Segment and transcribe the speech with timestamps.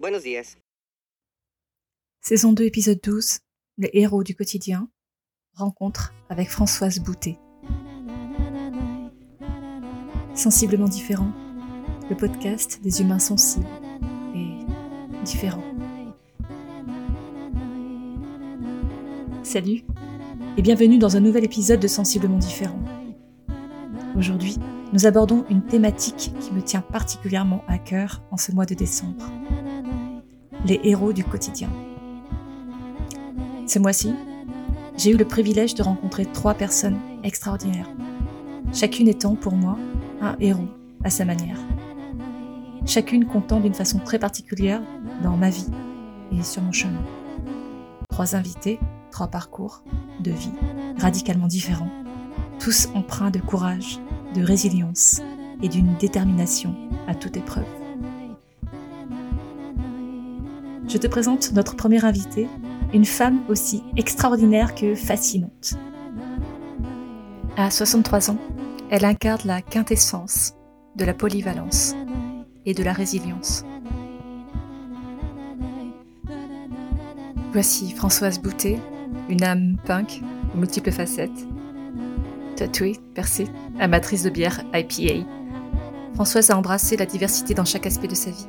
[0.00, 0.56] Buenos días.
[2.22, 3.40] Saison 2, épisode 12.
[3.76, 4.88] Les héros du quotidien.
[5.52, 7.38] Rencontre avec Françoise Boutet.
[10.34, 11.30] Sensiblement différent.
[12.08, 13.66] Le podcast des humains sensibles
[14.34, 14.64] et
[15.26, 15.74] différents.
[19.42, 19.82] Salut
[20.56, 22.80] et bienvenue dans un nouvel épisode de Sensiblement différent.
[24.16, 24.56] Aujourd'hui,
[24.94, 29.30] nous abordons une thématique qui me tient particulièrement à cœur en ce mois de décembre.
[30.66, 31.70] Les héros du quotidien.
[33.66, 34.14] Ce mois-ci,
[34.96, 37.88] j'ai eu le privilège de rencontrer trois personnes extraordinaires,
[38.72, 39.78] chacune étant pour moi
[40.20, 40.68] un héros
[41.02, 41.58] à sa manière.
[42.84, 44.82] Chacune comptant d'une façon très particulière
[45.22, 45.68] dans ma vie
[46.32, 47.02] et sur mon chemin.
[48.10, 48.78] Trois invités,
[49.10, 49.82] trois parcours
[50.20, 50.52] de vie
[50.98, 51.90] radicalement différents,
[52.58, 53.98] tous empreints de courage,
[54.34, 55.22] de résilience
[55.62, 56.74] et d'une détermination
[57.08, 57.79] à toute épreuve.
[60.90, 62.48] Je te présente notre première invitée,
[62.92, 65.74] une femme aussi extraordinaire que fascinante.
[67.56, 68.38] À 63 ans,
[68.90, 70.54] elle incarne la quintessence
[70.96, 71.94] de la polyvalence
[72.66, 73.64] et de la résilience.
[77.52, 78.80] Voici Françoise Boutet,
[79.28, 80.20] une âme punk
[80.52, 81.46] aux multiples facettes,
[82.56, 83.46] tatouée, percée,
[83.78, 85.24] amatrice de bière IPA.
[86.14, 88.48] Françoise a embrassé la diversité dans chaque aspect de sa vie.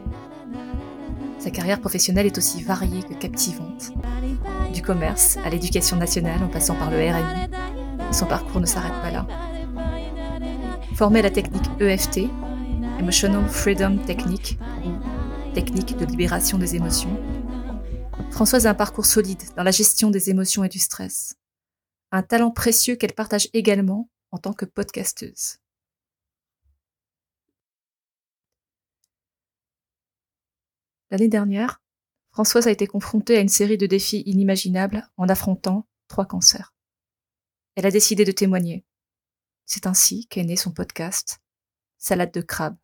[1.42, 3.92] Sa carrière professionnelle est aussi variée que captivante.
[4.76, 7.50] Du commerce à l'éducation nationale en passant par le RNI.
[8.12, 9.26] son parcours ne s'arrête pas là.
[10.94, 12.30] Formée à la technique EFT,
[13.00, 14.60] Emotional Freedom Technique,
[15.56, 17.20] technique de libération des émotions,
[18.30, 21.38] Françoise a un parcours solide dans la gestion des émotions et du stress.
[22.12, 25.61] Un talent précieux qu'elle partage également en tant que podcasteuse.
[31.12, 31.82] L'année dernière,
[32.32, 36.74] Françoise a été confrontée à une série de défis inimaginables en affrontant trois cancers.
[37.76, 38.86] Elle a décidé de témoigner.
[39.66, 41.42] C'est ainsi qu'est né son podcast
[41.98, 42.78] Salade de crabe.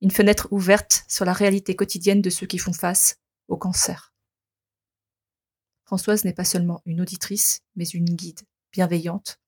[0.00, 4.12] Une fenêtre ouverte sur la réalité quotidienne de ceux qui font face au cancer.
[5.84, 8.40] Françoise n'est pas seulement une auditrice, mais une guide
[8.72, 9.40] bienveillante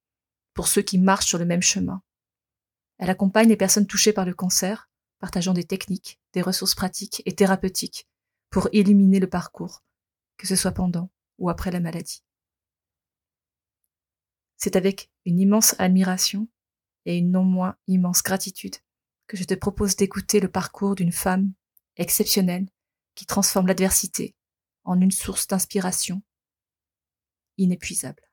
[0.54, 2.00] pour ceux qui marchent sur le même chemin.
[2.98, 4.88] Elle accompagne les personnes touchées par le cancer,
[5.22, 8.08] partageant des techniques, des ressources pratiques et thérapeutiques
[8.50, 9.84] pour illuminer le parcours,
[10.36, 12.24] que ce soit pendant ou après la maladie.
[14.56, 16.48] C'est avec une immense admiration
[17.04, 18.74] et une non moins immense gratitude
[19.28, 21.52] que je te propose d'écouter le parcours d'une femme
[21.96, 22.66] exceptionnelle
[23.14, 24.34] qui transforme l'adversité
[24.82, 26.20] en une source d'inspiration
[27.58, 28.31] inépuisable.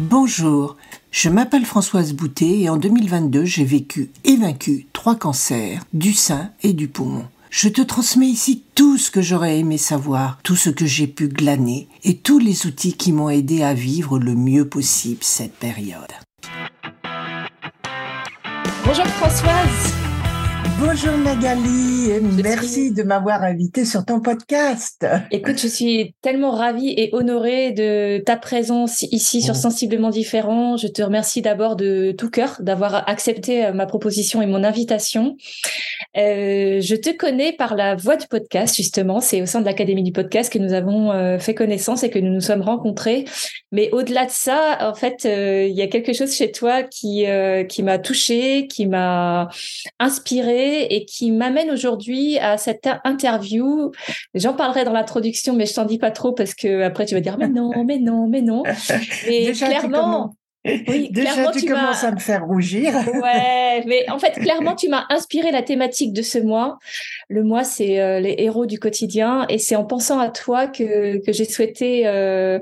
[0.00, 0.78] Bonjour,
[1.10, 6.52] je m'appelle Françoise Boutet et en 2022 j'ai vécu et vaincu trois cancers du sein
[6.62, 7.26] et du poumon.
[7.50, 11.28] Je te transmets ici tout ce que j'aurais aimé savoir, tout ce que j'ai pu
[11.28, 16.12] glaner et tous les outils qui m'ont aidé à vivre le mieux possible cette période.
[18.86, 19.99] Bonjour Françoise.
[20.82, 25.06] Bonjour Magali, et merci de m'avoir invité sur ton podcast.
[25.30, 29.58] Écoute, je suis tellement ravie et honorée de ta présence ici sur oh.
[29.58, 30.78] Sensiblement Différent.
[30.78, 35.36] Je te remercie d'abord de tout cœur d'avoir accepté euh, ma proposition et mon invitation.
[36.16, 39.20] Euh, je te connais par la voix du podcast, justement.
[39.20, 42.18] C'est au sein de l'Académie du podcast que nous avons euh, fait connaissance et que
[42.18, 43.26] nous nous sommes rencontrés.
[43.70, 47.26] Mais au-delà de ça, en fait, euh, il y a quelque chose chez toi qui,
[47.68, 49.48] qui m'a touchée, qui m'a
[49.98, 53.90] inspirée et qui m'amène aujourd'hui à cette interview.
[54.34, 57.20] J'en parlerai dans l'introduction, mais je t'en dis pas trop parce que après tu vas
[57.20, 58.62] dire mais non, mais non, mais non.
[59.26, 60.34] Mais clairement,
[60.64, 62.92] oui, Déjà, tu, commences à me faire rougir.
[63.20, 66.78] Ouais, mais en fait, clairement, tu m'as inspiré la thématique de ce mois.
[67.28, 71.24] Le mois, c'est euh, les héros du quotidien, et c'est en pensant à toi que,
[71.24, 72.58] que j'ai souhaité euh,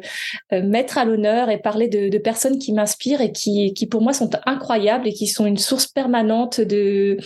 [0.53, 4.03] euh, mettre à l'honneur et parler de, de personnes qui m'inspirent et qui, qui, pour
[4.03, 7.19] moi, sont incroyables et qui sont une source permanente de,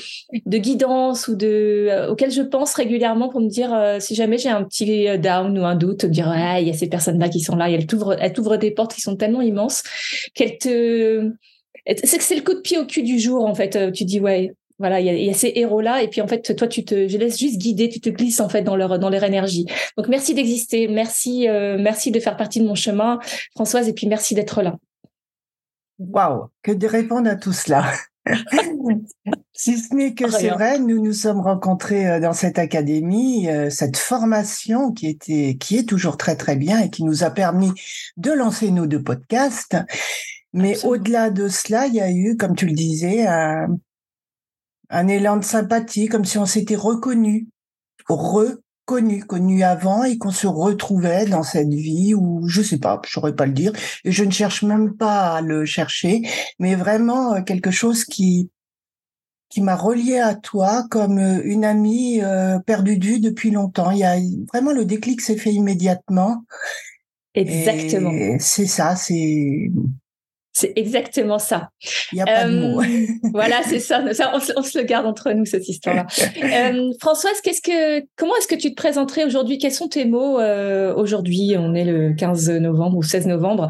[0.47, 4.51] de guidance ou de euh, auxquelles je pense régulièrement pour me dire si jamais j'ai
[4.51, 7.41] un petit down ou un doute, me dire ah, il y a ces personnes-là qui
[7.41, 9.83] sont là, et elles t'ouvrent, elles t'ouvrent des portes qui sont tellement immenses
[10.35, 13.77] qu'elles c'est que c'est le coup de pied au cul du jour en fait.
[13.77, 16.55] Euh, tu dis ouais, voilà, il y, a, ces héros là et puis en fait
[16.57, 19.11] toi tu te, je laisse juste guider, tu te glisses en fait dans leur dans
[19.11, 19.67] leur énergie.
[19.97, 23.19] Donc merci d'exister, merci euh, merci de faire partie de mon chemin,
[23.55, 24.77] Françoise, et puis merci d'être là.
[25.99, 27.85] Waouh, que de répondre à tout cela.
[29.53, 33.97] si ce n'est que c'est vrai, nous nous sommes rencontrés euh, dans cette académie, cette
[33.97, 37.71] formation qui était, qui est toujours très très bien et qui nous a permis
[38.17, 39.77] de lancer nos deux podcasts.
[40.53, 43.79] Mais au-delà de cela, il y a eu, comme tu le disais, un,
[44.91, 47.49] un élan de sympathie, comme si on s'était reconnu,
[48.09, 53.13] reconnu, connu avant et qu'on se retrouvait dans cette vie où, je sais pas, je
[53.13, 53.73] saurais pas le dire,
[54.05, 56.23] et je ne cherche même pas à le chercher,
[56.59, 58.51] mais vraiment euh, quelque chose qui
[59.49, 63.91] qui m'a relié à toi comme euh, une amie euh, perdue du depuis longtemps.
[63.91, 64.17] Il y a
[64.51, 66.45] vraiment le déclic s'est fait immédiatement.
[67.35, 68.13] Exactement.
[68.39, 69.71] C'est ça, c'est
[70.53, 71.71] c'est exactement ça.
[72.13, 72.83] Il n'y a pas de mots.
[72.83, 74.13] Euh, voilà, c'est ça.
[74.13, 76.07] ça on, se le garde entre nous cette histoire-là.
[76.45, 79.59] euh, Françoise, qu'est-ce que, comment est-ce que tu te présenterais aujourd'hui?
[79.59, 81.55] Quels sont tes mots euh, aujourd'hui?
[81.59, 83.69] On est le 15 novembre ou 16 novembre.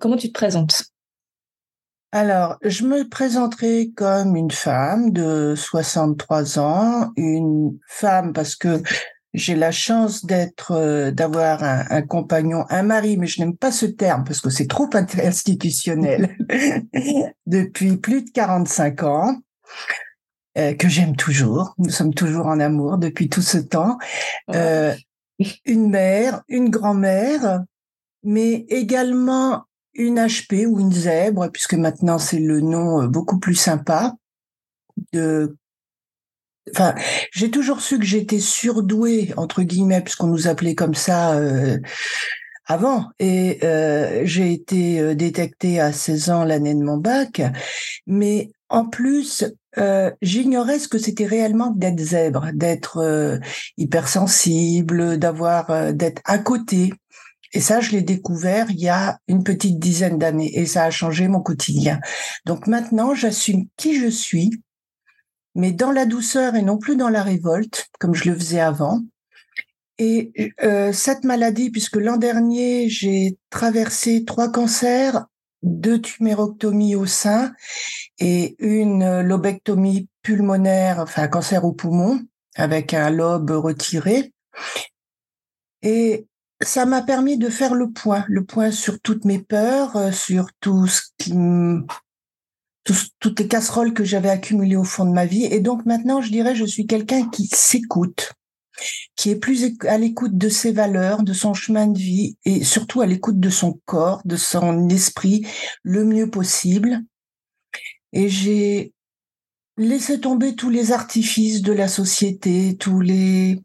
[0.00, 0.84] Comment tu te présentes?
[2.12, 8.80] Alors, je me présenterai comme une femme de 63 ans, une femme parce que
[9.36, 13.84] j'ai la chance d'être, euh, d'avoir un, compagnon, un mari, mais je n'aime pas ce
[13.84, 16.36] terme parce que c'est trop institutionnel,
[17.46, 19.36] depuis plus de 45 ans,
[20.56, 21.74] euh, que j'aime toujours.
[21.76, 23.98] Nous sommes toujours en amour depuis tout ce temps.
[24.54, 24.94] Euh,
[25.66, 27.62] une mère, une grand-mère,
[28.22, 34.14] mais également une HP ou une zèbre, puisque maintenant c'est le nom beaucoup plus sympa,
[35.12, 35.56] de
[36.72, 36.94] Enfin,
[37.32, 41.78] j'ai toujours su que j'étais surdouée entre guillemets, puisqu'on nous appelait comme ça euh,
[42.66, 43.06] avant.
[43.18, 47.42] Et euh, j'ai été euh, détectée à 16 ans l'année de mon bac,
[48.06, 49.44] mais en plus,
[50.22, 53.38] j'ignorais ce que c'était réellement d'être zèbre, d'être
[53.76, 56.92] hypersensible, d'avoir, d'être à côté.
[57.52, 60.90] Et ça, je l'ai découvert il y a une petite dizaine d'années, et ça a
[60.90, 62.00] changé mon quotidien.
[62.44, 64.50] Donc maintenant, j'assume qui je suis
[65.56, 69.00] mais dans la douceur et non plus dans la révolte, comme je le faisais avant.
[69.98, 70.30] Et
[70.62, 75.24] euh, cette maladie, puisque l'an dernier, j'ai traversé trois cancers,
[75.62, 77.54] deux tumérectomies au sein
[78.18, 82.20] et une lobectomie pulmonaire, enfin cancer au poumon,
[82.54, 84.34] avec un lobe retiré.
[85.80, 86.26] Et
[86.60, 90.48] ça m'a permis de faire le point, le point sur toutes mes peurs, euh, sur
[90.60, 91.32] tout ce qui
[93.18, 95.44] toutes les casseroles que j'avais accumulées au fond de ma vie.
[95.44, 98.32] Et donc maintenant, je dirais, je suis quelqu'un qui s'écoute,
[99.16, 103.00] qui est plus à l'écoute de ses valeurs, de son chemin de vie et surtout
[103.00, 105.46] à l'écoute de son corps, de son esprit
[105.82, 107.00] le mieux possible.
[108.12, 108.92] Et j'ai
[109.76, 113.62] laissé tomber tous les artifices de la société, tous les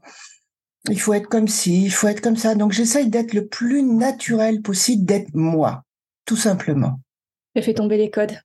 [0.90, 2.56] il faut être comme ci, il faut être comme ça.
[2.56, 5.84] Donc j'essaye d'être le plus naturel possible, d'être moi,
[6.26, 7.00] tout simplement.
[7.56, 8.40] J'ai fait tomber les codes.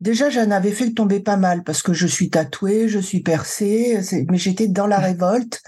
[0.00, 4.00] Déjà, j'en avais fait tomber pas mal parce que je suis tatouée, je suis percée,
[4.30, 5.60] mais j'étais dans la révolte.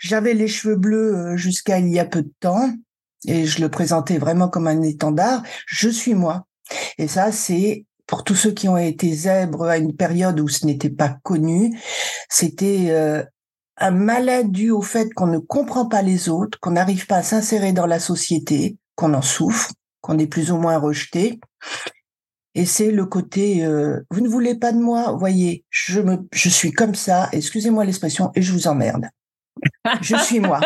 [0.00, 2.72] J'avais les cheveux bleus euh, jusqu'à il y a peu de temps
[3.28, 5.42] et je le présentais vraiment comme un étendard.
[5.66, 6.46] Je suis moi.
[6.98, 10.66] Et ça, c'est pour tous ceux qui ont été zèbres à une période où ce
[10.66, 11.78] n'était pas connu,
[12.28, 13.22] c'était euh,
[13.76, 17.22] un malade dû au fait qu'on ne comprend pas les autres, qu'on n'arrive pas à
[17.22, 21.40] s'insérer dans la société, qu'on en souffre, qu'on est plus ou moins rejeté
[22.56, 26.48] et c'est le côté euh, vous ne voulez pas de moi, voyez, je me je
[26.48, 29.06] suis comme ça, excusez-moi l'expression et je vous emmerde.
[30.00, 30.60] Je suis moi.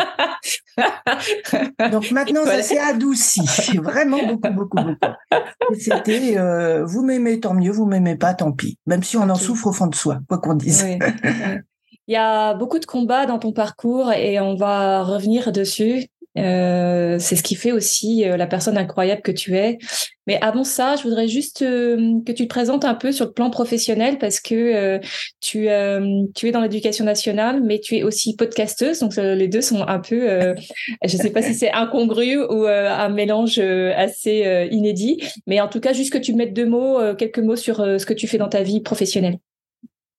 [1.91, 3.41] Donc maintenant ça s'est adouci,
[3.77, 5.13] vraiment beaucoup beaucoup beaucoup.
[5.77, 9.35] C'était euh, vous m'aimez tant mieux, vous m'aimez pas tant pis, même si on en
[9.35, 10.85] souffre au fond de soi, quoi qu'on dise.
[12.07, 16.07] Il y a beaucoup de combats dans ton parcours et on va revenir dessus.
[16.37, 19.77] Euh, c'est ce qui fait aussi euh, la personne incroyable que tu es.
[20.27, 23.33] Mais avant ça, je voudrais juste euh, que tu te présentes un peu sur le
[23.33, 24.99] plan professionnel parce que
[25.41, 25.67] tu,
[26.35, 28.99] tu es dans l'éducation nationale, mais tu es aussi podcasteuse.
[28.99, 30.55] Donc les deux sont un peu,
[31.03, 35.21] je ne sais pas si c'est incongru ou un mélange assez inédit.
[35.47, 38.13] Mais en tout cas, juste que tu mettes deux mots, quelques mots sur ce que
[38.13, 39.39] tu fais dans ta vie professionnelle.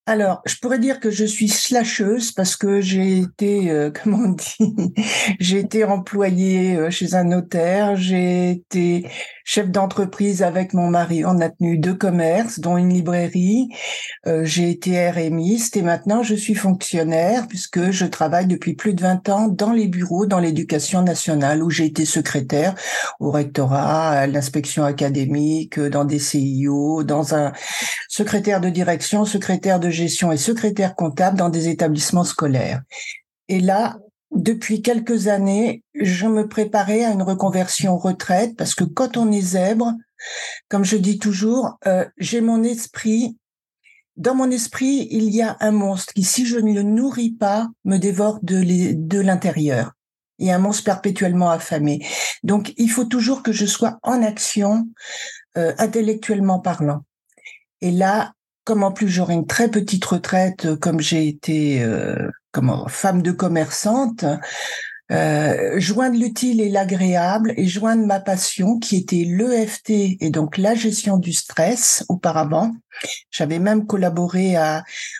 [0.05, 4.31] Alors, je pourrais dire que je suis slasheuse parce que j'ai été, euh, comment on
[4.31, 4.93] dit,
[5.39, 9.09] j'ai été employée euh, chez un notaire, j'ai été
[9.45, 11.25] chef d'entreprise avec mon mari.
[11.25, 13.69] On a tenu deux commerces, dont une librairie.
[14.27, 19.03] Euh, j'ai été RMiste et maintenant je suis fonctionnaire puisque je travaille depuis plus de
[19.03, 22.75] 20 ans dans les bureaux, dans l'éducation nationale où j'ai été secrétaire
[23.21, 27.53] au rectorat, à l'inspection académique, dans des CIO, dans un
[28.09, 32.83] secrétaire de direction, secrétaire de gestion et secrétaire comptable dans des établissements scolaires.
[33.49, 33.99] Et là,
[34.33, 39.43] depuis quelques années, je me préparais à une reconversion retraite parce que quand on est
[39.43, 39.93] zèbre,
[40.69, 43.37] comme je dis toujours, euh, j'ai mon esprit.
[44.17, 47.69] Dans mon esprit, il y a un monstre qui, si je ne le nourris pas,
[47.85, 49.93] me dévore de l'intérieur.
[50.39, 52.05] Il y a un monstre perpétuellement affamé.
[52.43, 54.89] Donc, il faut toujours que je sois en action,
[55.57, 57.05] euh, intellectuellement parlant.
[57.81, 58.33] Et là,
[58.65, 63.23] comme en plus j'aurai une très petite retraite, euh, comme j'ai été euh, comment femme
[63.23, 64.25] de commerçante,
[65.11, 70.75] euh, joindre l'utile et l'agréable et joindre ma passion qui était l'EFT et donc la
[70.75, 72.73] gestion du stress auparavant.
[73.31, 74.55] J'avais même collaboré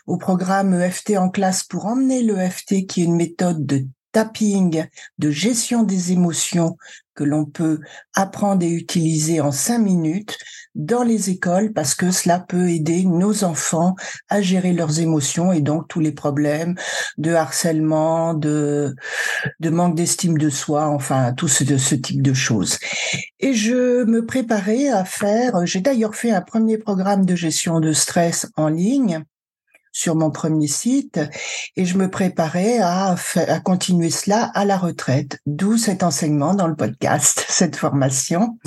[0.07, 4.87] au programme EFT en classe pour emmener l'EFT qui est une méthode de tapping,
[5.19, 6.77] de gestion des émotions
[7.15, 7.81] que l'on peut
[8.15, 10.39] apprendre et utiliser en cinq minutes
[10.75, 13.95] dans les écoles parce que cela peut aider nos enfants
[14.29, 16.75] à gérer leurs émotions et donc tous les problèmes
[17.19, 18.95] de harcèlement, de,
[19.61, 22.79] de manque d'estime de soi, enfin tout ce, ce type de choses.
[23.41, 27.93] Et je me préparais à faire, j'ai d'ailleurs fait un premier programme de gestion de
[27.93, 29.25] stress en ligne
[29.93, 31.21] sur mon premier site
[31.77, 36.67] et je me préparais à, à continuer cela à la retraite, d'où cet enseignement dans
[36.67, 38.59] le podcast, cette formation.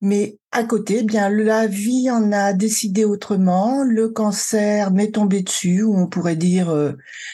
[0.00, 3.82] Mais à côté, eh bien la vie en a décidé autrement.
[3.84, 6.92] Le cancer m'est tombé dessus, où on pourrait dire euh,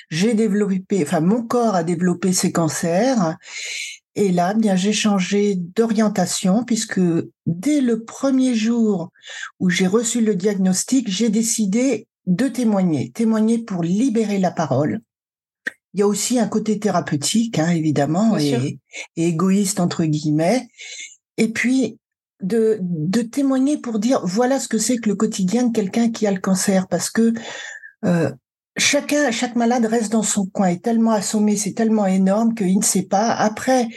[0.08, 3.36] j'ai développé, enfin mon corps a développé ces cancers.
[4.14, 7.00] Et là, eh bien j'ai changé d'orientation puisque
[7.46, 9.10] dès le premier jour
[9.58, 15.00] où j'ai reçu le diagnostic, j'ai décidé de témoigner, témoigner pour libérer la parole.
[15.94, 18.78] Il y a aussi un côté thérapeutique, hein, évidemment, et,
[19.16, 20.68] égoïste entre guillemets.
[21.36, 21.98] Et puis
[22.42, 26.26] de, de témoigner pour dire voilà ce que c'est que le quotidien de quelqu'un qui
[26.26, 27.32] a le cancer, parce que
[28.04, 28.30] euh,
[28.76, 32.84] chacun, chaque malade reste dans son coin, est tellement assommé, c'est tellement énorme qu'il ne
[32.84, 33.32] sait pas.
[33.32, 33.88] Après,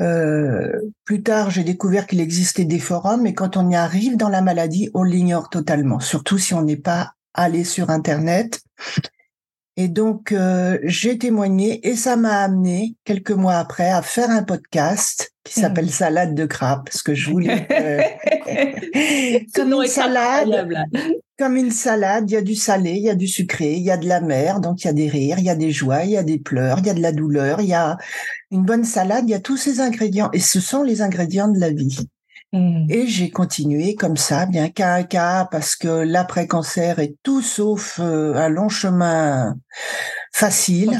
[0.00, 0.70] euh,
[1.04, 4.42] plus tard, j'ai découvert qu'il existait des forums, et quand on y arrive dans la
[4.42, 8.60] maladie, on l'ignore totalement, surtout si on n'est pas allé sur Internet.
[9.76, 14.42] Et donc, euh, j'ai témoigné et ça m'a amené, quelques mois après, à faire un
[14.42, 15.62] podcast qui hmm.
[15.62, 17.68] s'appelle Salade de crabe, parce que je voulais...
[19.54, 20.68] comme une salade,
[21.38, 23.92] comme une salade, il y a du salé, il y a du sucré, il y
[23.92, 26.02] a de la mer, donc il y a des rires, il y a des joies,
[26.02, 27.96] il y a des pleurs, il y a de la douleur, il y a
[28.50, 30.30] une bonne salade, il y a tous ces ingrédients.
[30.32, 31.98] Et ce sont les ingrédients de la vie.
[32.52, 32.86] Mmh.
[32.88, 38.00] Et j'ai continué comme ça, bien qu'à un cas, parce que l'après-cancer est tout sauf
[38.00, 39.56] euh, un long chemin
[40.32, 40.98] facile.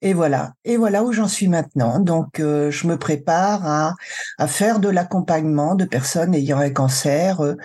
[0.00, 1.98] Et voilà, et voilà où j'en suis maintenant.
[1.98, 3.94] Donc, euh, je me prépare à,
[4.38, 7.56] à faire de l'accompagnement de personnes ayant un cancer euh,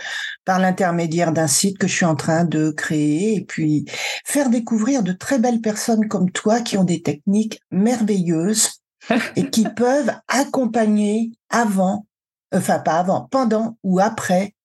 [0.44, 3.86] par l'intermédiaire d'un site que je suis en train de créer, et puis
[4.26, 8.82] faire découvrir de très belles personnes comme toi qui ont des techniques merveilleuses
[9.36, 12.08] et qui peuvent accompagner avant
[12.54, 14.56] enfin pas avant, pendant ou après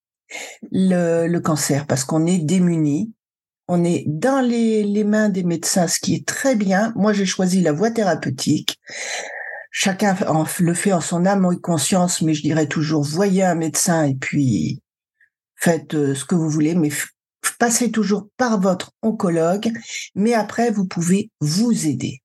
[0.70, 3.12] le, cancer, parce qu'on est démunis,
[3.66, 6.92] on est dans les, les mains des médecins, ce qui est très bien.
[6.96, 8.78] Moi, j'ai choisi la voie thérapeutique.
[9.70, 10.16] Chacun
[10.58, 14.14] le fait en son âme et conscience, mais je dirais toujours, voyez un médecin et
[14.14, 14.80] puis
[15.56, 16.90] faites euh, ce que vous voulez, mais
[17.58, 19.70] passez toujours par votre oncologue,
[20.14, 22.22] mais après, vous pouvez vous aider.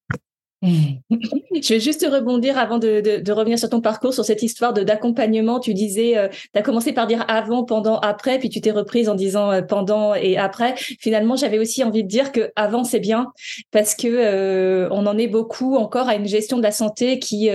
[0.64, 4.74] Je vais juste rebondir avant de, de, de, revenir sur ton parcours, sur cette histoire
[4.74, 5.60] de d'accompagnement.
[5.60, 9.10] Tu disais, euh, tu as commencé par dire avant, pendant, après, puis tu t'es reprise
[9.10, 10.76] en disant euh, pendant et après.
[10.78, 13.28] Finalement, j'avais aussi envie de dire que avant c'est bien
[13.72, 17.50] parce que euh, on en est beaucoup encore à une gestion de la santé qui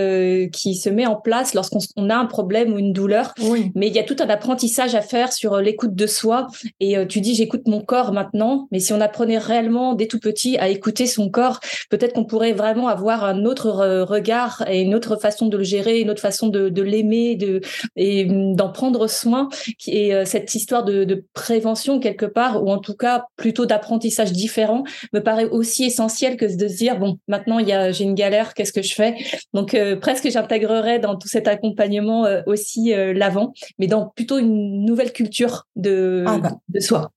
[0.52, 3.32] qui se met en place lorsqu'on a un problème ou une douleur.
[3.40, 3.72] Oui.
[3.74, 6.46] Mais il y a tout un apprentissage à faire sur l'écoute de soi.
[6.80, 8.68] Et tu dis, j'écoute mon corps maintenant.
[8.70, 11.60] Mais si on apprenait réellement dès tout petit à écouter son corps,
[11.90, 13.70] peut-être qu'on pourrait vraiment avoir un autre
[14.02, 17.60] regard et une autre façon de le gérer, une autre façon de, de l'aimer, de
[17.96, 19.48] et d'en prendre soin.
[19.86, 24.32] Est euh, cette histoire de, de, prévention quelque part, ou en tout cas plutôt d'apprentissage
[24.32, 28.04] différent, me paraît aussi essentiel que de se dire bon, maintenant il y a j'ai
[28.04, 29.14] une galère, qu'est-ce que je fais?
[29.52, 34.84] Donc euh, presque j'intégrerais dans tout cet accompagnement euh, aussi l'avant, mais dans plutôt une
[34.84, 36.52] nouvelle culture de ah bah.
[36.68, 37.10] de soi.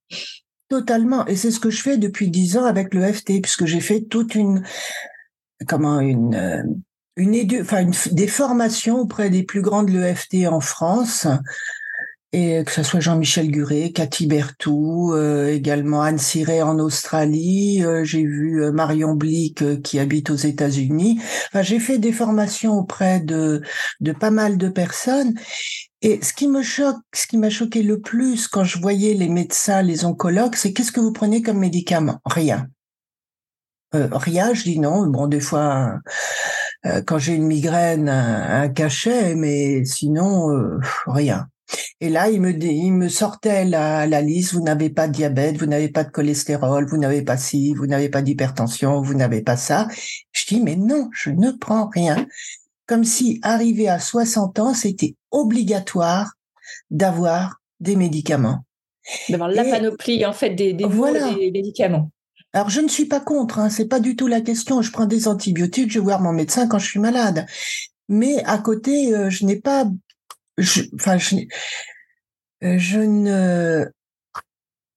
[0.69, 1.25] Totalement.
[1.27, 4.01] Et c'est ce que je fais depuis dix ans avec le FT, puisque j'ai fait
[4.01, 4.63] toute une
[5.67, 6.63] comment une euh,
[7.17, 11.27] une, enfin des formations auprès des plus grandes l'EFT en France
[12.33, 18.05] et que ce soit Jean-Michel Guret, Cathy Bertou, euh, également Anne Siré en Australie, euh,
[18.05, 21.19] j'ai vu Marion Blick qui habite aux États-Unis.
[21.47, 23.61] Enfin, j'ai fait des formations auprès de
[23.99, 25.33] de pas mal de personnes
[26.01, 29.29] et ce qui me choque, ce qui m'a choqué le plus quand je voyais les
[29.29, 32.19] médecins, les oncologues, c'est qu'est-ce que vous prenez comme médicament?
[32.25, 32.67] Rien.
[33.93, 35.05] Euh, rien, je dis non.
[35.07, 35.99] Bon, des fois,
[36.85, 41.47] euh, quand j'ai une migraine, un, cachet, mais sinon, euh, rien.
[41.99, 45.57] Et là, il me, il me sortait la, la liste, vous n'avez pas de diabète,
[45.57, 49.41] vous n'avez pas de cholestérol, vous n'avez pas ci, vous n'avez pas d'hypertension, vous n'avez
[49.41, 49.87] pas ça.
[50.31, 52.25] Je dis, mais non, je ne prends rien.
[52.87, 56.33] Comme si, arrivé à 60 ans, c'était obligatoire
[56.89, 58.65] d'avoir des médicaments.
[59.29, 61.33] D'avoir la panoplie en fait des, des, voilà.
[61.33, 62.11] des médicaments.
[62.53, 64.81] Alors je ne suis pas contre, hein, c'est pas du tout la question.
[64.81, 67.45] Je prends des antibiotiques, je vais voir mon médecin quand je suis malade.
[68.09, 69.85] Mais à côté, euh, je n'ai pas,
[70.95, 71.35] enfin je,
[72.63, 73.85] euh, je ne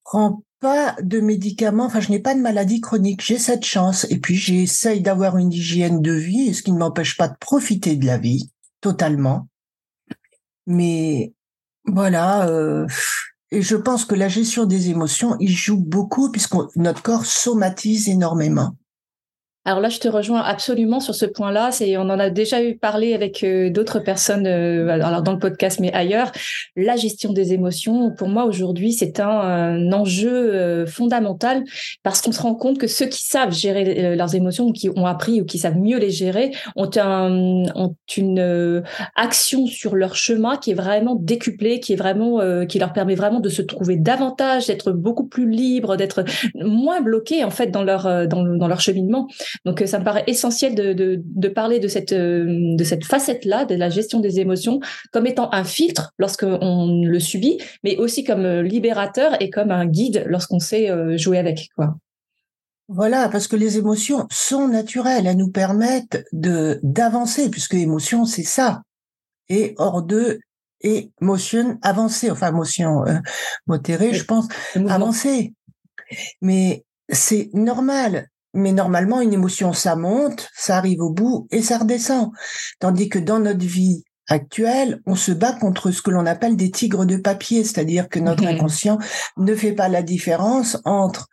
[0.02, 4.04] prends pas de médicaments, enfin je n'ai pas de maladie chronique, j'ai cette chance.
[4.10, 7.96] Et puis j'essaye d'avoir une hygiène de vie, ce qui ne m'empêche pas de profiter
[7.96, 9.48] de la vie totalement.
[10.66, 11.34] Mais
[11.84, 12.86] voilà, euh,
[13.54, 18.08] et je pense que la gestion des émotions, il joue beaucoup puisque notre corps somatise
[18.08, 18.76] énormément.
[19.66, 21.70] Alors là, je te rejoins absolument sur ce point-là.
[21.96, 25.80] On en a déjà eu parlé avec euh, d'autres personnes, euh, alors dans le podcast,
[25.80, 26.32] mais ailleurs.
[26.76, 31.64] La gestion des émotions, pour moi aujourd'hui, c'est un, enjeu euh, fondamental
[32.02, 35.06] parce qu'on se rend compte que ceux qui savent gérer leurs émotions, ou qui ont
[35.06, 38.82] appris ou qui savent mieux les gérer, ont, un, ont une
[39.16, 43.40] action sur leur chemin qui est vraiment décuplée, qui est vraiment, qui leur permet vraiment
[43.40, 48.28] de se trouver davantage, d'être beaucoup plus libre, d'être moins bloqué en fait dans leur
[48.28, 49.28] dans, dans leur cheminement.
[49.64, 53.04] Donc euh, ça me paraît essentiel de, de, de parler de cette, euh, de cette
[53.04, 54.80] facette-là, de la gestion des émotions,
[55.12, 59.86] comme étant un filtre lorsqu'on le subit, mais aussi comme euh, libérateur et comme un
[59.86, 61.68] guide lorsqu'on sait jouer avec.
[61.76, 61.94] Quoi.
[62.88, 68.42] Voilà, parce que les émotions sont naturelles, elles nous permettent de d'avancer, puisque émotion, c'est
[68.42, 68.82] ça.
[69.48, 70.40] Et hors de
[70.84, 73.18] émotion, avancer, enfin motion euh,
[73.66, 74.46] modérée, je pense,
[74.88, 75.54] avancer.
[76.42, 81.78] Mais c'est normal mais normalement, une émotion, ça monte, ça arrive au bout et ça
[81.78, 82.30] redescend.
[82.78, 86.70] Tandis que dans notre vie actuelle, on se bat contre ce que l'on appelle des
[86.70, 88.98] tigres de papier, c'est-à-dire que notre inconscient
[89.36, 91.28] ne fait pas la différence entre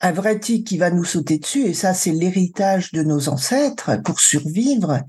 [0.00, 4.02] un vrai tigre qui va nous sauter dessus, et ça c'est l'héritage de nos ancêtres
[4.02, 5.00] pour survivre,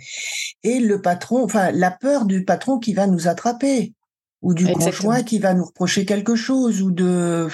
[0.64, 3.94] et le patron, enfin la peur du patron qui va nous attraper
[4.42, 7.48] ou du conjoint qui va nous reprocher quelque chose ou de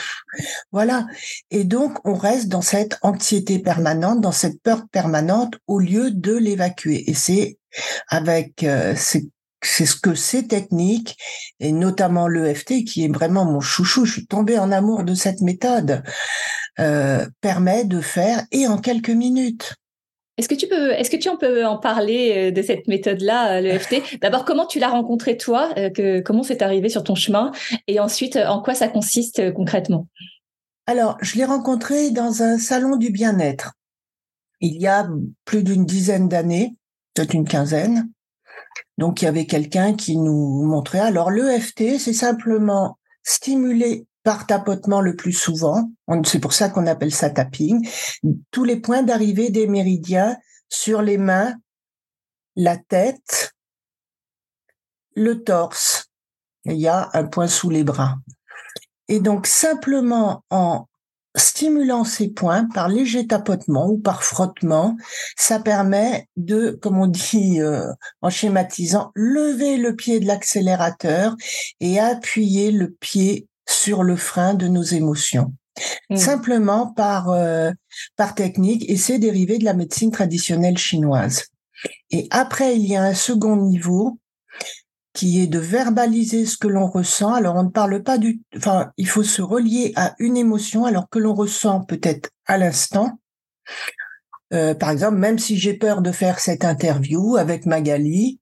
[0.72, 1.08] voilà.
[1.50, 6.36] Et donc on reste dans cette anxiété permanente dans cette peur permanente au lieu de
[6.36, 7.10] l'évacuer.
[7.10, 7.58] Et c'est
[8.10, 9.26] avec euh, c'est
[9.66, 11.18] c'est ce que ces techniques
[11.60, 15.40] et notamment l'EFT qui est vraiment mon chouchou je suis tombée en amour de cette
[15.40, 16.04] méthode
[16.80, 19.76] euh, permet de faire et en quelques minutes
[20.38, 23.58] est-ce que tu peux, est-ce que tu en peux en parler euh, de cette méthode-là,
[23.58, 27.52] euh, l'EFT D'abord, comment tu l'as rencontré toi euh, Comment c'est arrivé sur ton chemin?
[27.88, 30.08] Et ensuite, en quoi ça consiste concrètement?
[30.88, 33.74] Alors, je l'ai rencontré dans un salon du bien-être.
[34.60, 35.08] Il y a
[35.46, 36.76] plus d'une dizaine d'années,
[37.14, 38.10] peut-être une quinzaine.
[38.98, 41.00] Donc, il y avait quelqu'un qui nous montrait.
[41.00, 45.92] Alors, l'EFT, c'est simplement stimuler par tapotement le plus souvent.
[46.26, 47.88] C'est pour ça qu'on appelle ça tapping.
[48.52, 50.38] Tous les points d'arrivée des méridiens
[50.70, 51.56] sur les mains,
[52.56, 53.54] la tête,
[55.16, 56.10] le torse.
[56.66, 58.16] il y a un point sous les bras.
[59.08, 60.88] Et donc simplement en
[61.36, 64.98] stimulant ces points par léger tapotement ou par frottement,
[65.36, 71.36] ça permet de, comme on dit euh, en schématisant, lever le pied de l'accélérateur
[71.80, 75.54] et appuyer le pied sur le frein de nos émotions.
[76.10, 76.18] Mmh.
[76.18, 77.72] Simplement par, euh,
[78.16, 81.46] par technique, et c'est dérivé de la médecine traditionnelle chinoise.
[82.12, 84.20] Et après, il y a un second niveau
[85.14, 87.34] qui est de verbaliser ce que l'on ressent.
[87.34, 91.08] Alors, on ne parle pas du, enfin, il faut se relier à une émotion alors
[91.10, 93.20] que l'on ressent peut-être à l'instant.
[94.54, 98.40] Euh, par exemple, même si j'ai peur de faire cette interview avec Magali,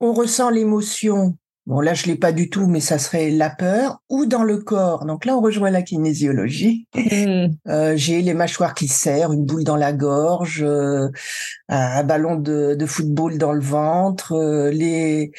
[0.00, 1.36] on ressent l'émotion
[1.70, 4.58] Bon, là, je l'ai pas du tout, mais ça serait la peur ou dans le
[4.58, 5.04] corps.
[5.04, 6.88] Donc là, on rejoint la kinésiologie.
[6.96, 7.46] Mmh.
[7.68, 11.08] Euh, j'ai les mâchoires qui serrent, une boule dans la gorge, euh,
[11.68, 15.30] un ballon de, de, football dans le ventre, euh, les,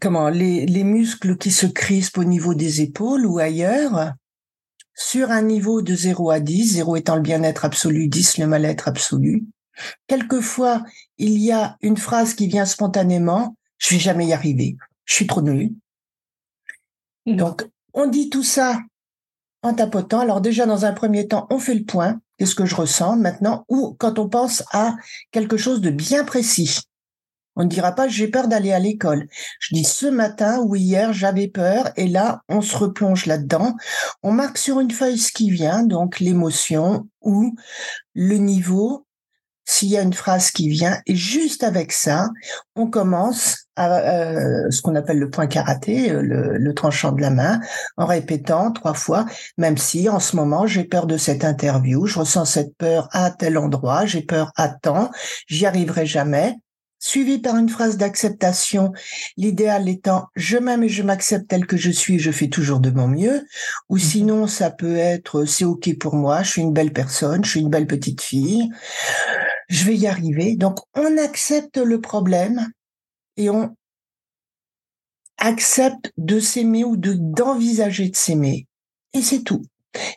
[0.00, 4.12] comment les, les muscles qui se crispent au niveau des épaules ou ailleurs.
[4.94, 8.86] Sur un niveau de 0 à 10, 0 étant le bien-être absolu, 10 le mal-être
[8.86, 9.44] absolu.
[10.06, 10.84] Quelquefois,
[11.18, 15.26] il y a une phrase qui vient spontanément, je vais jamais y arriver je suis
[15.26, 15.74] trop nulle.
[17.26, 17.36] Mmh.
[17.36, 18.78] Donc, on dit tout ça
[19.62, 20.20] en tapotant.
[20.20, 22.20] Alors déjà, dans un premier temps, on fait le point.
[22.38, 24.94] Qu'est-ce que je ressens maintenant Ou quand on pense à
[25.30, 26.80] quelque chose de bien précis.
[27.56, 29.28] On ne dira pas j'ai peur d'aller à l'école.
[29.60, 33.76] Je dis ce matin ou hier j'avais peur et là on se replonge là-dedans.
[34.22, 37.54] On marque sur une feuille ce qui vient, donc l'émotion ou
[38.14, 39.06] le niveau
[39.64, 42.28] s'il y a une phrase qui vient, et juste avec ça,
[42.76, 47.30] on commence à euh, ce qu'on appelle le point karaté, euh, le, tranchant de la
[47.30, 47.60] main,
[47.96, 49.26] en répétant trois fois,
[49.58, 53.30] même si en ce moment j'ai peur de cette interview, je ressens cette peur à
[53.30, 55.10] tel endroit, j'ai peur à temps,
[55.46, 56.56] j'y arriverai jamais.
[57.00, 58.92] suivi par une phrase d'acceptation,
[59.36, 62.90] l'idéal étant je m'aime et je m'accepte tel que je suis, je fais toujours de
[62.90, 63.44] mon mieux,
[63.90, 64.00] ou mhm.
[64.00, 67.60] sinon ça peut être c'est ok pour moi, je suis une belle personne, je suis
[67.60, 68.70] une belle petite fille,
[69.74, 70.56] je vais y arriver.
[70.56, 72.68] Donc on accepte le problème
[73.36, 73.74] et on
[75.38, 78.68] accepte de s'aimer ou de d'envisager de s'aimer
[79.12, 79.62] et c'est tout.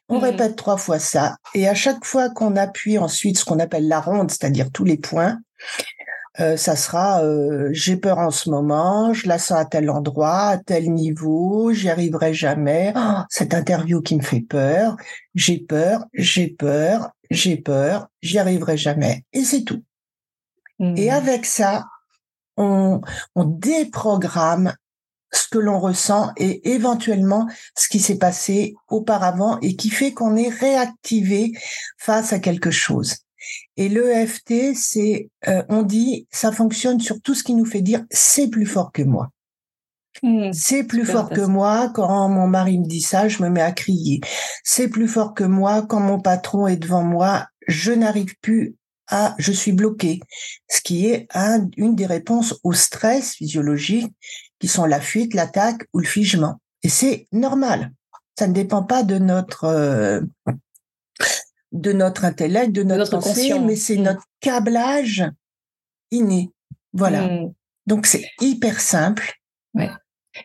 [0.10, 0.24] On mhm.
[0.24, 4.00] répète trois fois ça et à chaque fois qu'on appuie ensuite ce qu'on appelle la
[4.00, 5.40] ronde, c'est-à-dire tous les points,
[6.40, 10.50] euh, ça sera euh, j'ai peur en ce moment, je la sens à tel endroit,
[10.50, 12.94] à tel niveau, j'y arriverai jamais.
[12.96, 14.98] Oh, cette interview qui me fait peur,
[15.34, 19.24] j'ai peur, j'ai peur, j'ai peur, j'y arriverai jamais.
[19.34, 19.84] Et c'est tout.
[20.80, 21.14] Et mmh.
[21.14, 21.86] avec ça,
[22.56, 23.02] on,
[23.36, 24.74] on déprogramme
[25.32, 30.36] ce que l'on ressent et éventuellement ce qui s'est passé auparavant et qui fait qu'on
[30.36, 31.52] est réactivé
[31.98, 33.16] face à quelque chose.
[33.78, 38.04] Et l'EFT, c'est, euh, on dit, ça fonctionne sur tout ce qui nous fait dire
[38.10, 39.30] c'est plus fort que moi.
[40.24, 43.62] Mmh, c'est plus fort que moi quand mon mari me dit ça, je me mets
[43.62, 44.22] à crier.
[44.64, 48.76] C'est plus fort que moi quand mon patron est devant moi, je n'arrive plus
[49.08, 50.20] à, je suis bloqué.
[50.70, 54.14] Ce qui est un, une des réponses au stress physiologique
[54.60, 56.60] qui sont la fuite, l'attaque ou le figement.
[56.84, 57.92] Et c'est normal.
[58.38, 60.22] Ça ne dépend pas de notre euh,
[61.72, 64.04] de notre intellect, de notre, pensée, mais c'est mm.
[64.04, 65.26] notre câblage
[66.12, 66.52] inné.
[66.94, 67.28] Voilà.
[67.28, 67.54] Mm.
[67.86, 69.34] Donc c'est hyper simple.
[69.74, 69.90] Ouais.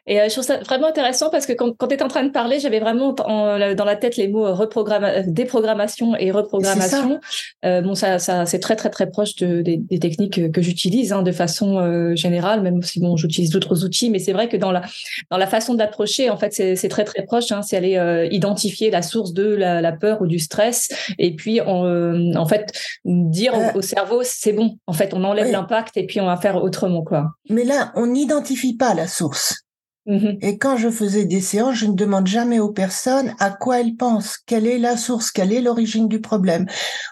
[0.06, 2.24] Et euh, je trouve ça vraiment intéressant parce que quand, quand tu es en train
[2.24, 7.20] de parler, j'avais vraiment dans la tête les mots euh, euh, déprogrammation et reprogrammation.
[7.64, 11.12] Euh, bon, ça, ça c'est très très très proche de, des, des, techniques que j'utilise
[11.12, 14.72] hein, de façon générale, même si bon, j'utilise d'autres outils, mais c'est vrai que dans
[14.72, 14.82] la
[15.30, 17.52] dans la façon d'approcher, en fait, c'est très très proche.
[17.52, 21.60] Hein, c'est aller identifier la source de la, la, peur ou du stress, et puis
[21.60, 22.72] en, en fait
[23.04, 24.76] dire au, cerveau c'est bon.
[24.86, 27.26] En fait, on enlève l'impact et puis on va faire autrement quoi.
[27.48, 29.62] Mais là, on n'identifie pas la source.
[30.04, 33.80] Mmh Et quand je faisais des séances, je ne demande jamais aux personnes à quoi
[33.80, 36.66] elles pensent, quelle est la source, quelle est l'origine du problème.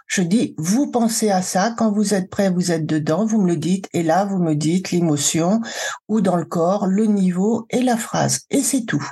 [0.09, 3.47] Je dis, vous pensez à ça, quand vous êtes prêt, vous êtes dedans, vous me
[3.47, 5.61] le dites, et là, vous me dites l'émotion,
[6.09, 8.41] ou dans le corps, le niveau et la phrase.
[8.51, 9.07] Et c'est tout.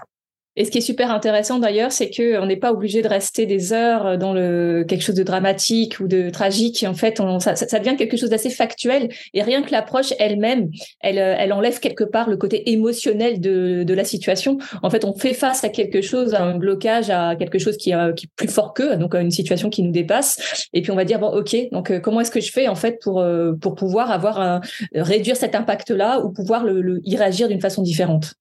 [0.58, 3.46] Et ce qui est super intéressant d'ailleurs, c'est que on n'est pas obligé de rester
[3.46, 6.84] des heures dans le quelque chose de dramatique ou de tragique.
[6.86, 9.08] En fait, on, ça, ça, devient quelque chose d'assez factuel.
[9.34, 10.68] Et rien que l'approche elle-même,
[11.00, 14.58] elle, elle enlève quelque part le côté émotionnel de, de la situation.
[14.82, 17.92] En fait, on fait face à quelque chose, à un blocage, à quelque chose qui,
[17.92, 20.66] est, qui est plus fort qu'eux, donc à une situation qui nous dépasse.
[20.72, 22.74] Et puis on va dire bon, ok, donc euh, comment est-ce que je fais en
[22.74, 24.60] fait pour euh, pour pouvoir avoir un,
[24.92, 28.34] réduire cet impact-là ou pouvoir le, le y réagir d'une façon différente?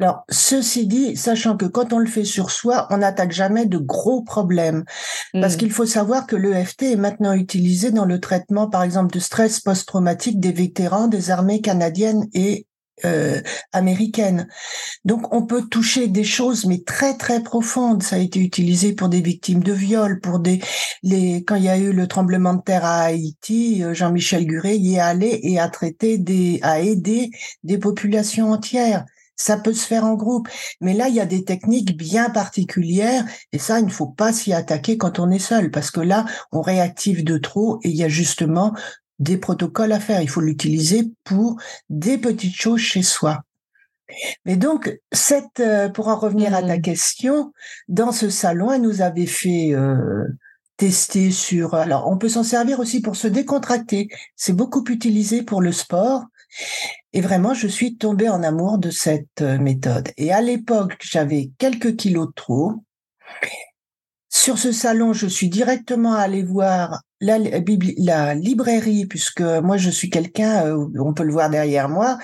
[0.00, 3.78] Alors, ceci dit, sachant que quand on le fait sur soi, on n'attaque jamais de
[3.78, 4.84] gros problèmes.
[5.32, 5.58] Parce mmh.
[5.58, 9.60] qu'il faut savoir que l'EFT est maintenant utilisé dans le traitement, par exemple, de stress
[9.60, 12.66] post-traumatique des vétérans des armées canadiennes et
[13.04, 13.40] euh,
[13.72, 14.48] américaines.
[15.04, 18.02] Donc, on peut toucher des choses, mais très, très profondes.
[18.02, 20.60] Ça a été utilisé pour des victimes de viol, pour des,
[21.02, 24.76] les, quand il y a eu le tremblement de terre à Haïti, euh, Jean-Michel Guret
[24.76, 27.30] y est allé et a traité des, a aidé
[27.64, 29.04] des populations entières.
[29.36, 30.48] Ça peut se faire en groupe,
[30.80, 34.32] mais là, il y a des techniques bien particulières et ça, il ne faut pas
[34.32, 37.96] s'y attaquer quand on est seul parce que là, on réactive de trop et il
[37.96, 38.74] y a justement
[39.18, 40.22] des protocoles à faire.
[40.22, 41.56] Il faut l'utiliser pour
[41.88, 43.42] des petites choses chez soi.
[44.44, 46.82] Mais donc, cette, euh, pour en revenir à ta mmh.
[46.82, 47.52] question,
[47.88, 50.24] dans ce salon, elle nous avait fait euh,
[50.76, 51.74] tester sur.
[51.74, 54.08] Alors, on peut s'en servir aussi pour se décontracter.
[54.36, 56.24] C'est beaucoup utilisé pour le sport.
[57.12, 60.10] Et vraiment, je suis tombée en amour de cette euh, méthode.
[60.16, 62.84] Et à l'époque, j'avais quelques kilos de trop.
[64.28, 70.10] Sur ce salon, je suis directement allée voir la, la librairie, puisque moi, je suis
[70.10, 72.18] quelqu'un, euh, on peut le voir derrière moi,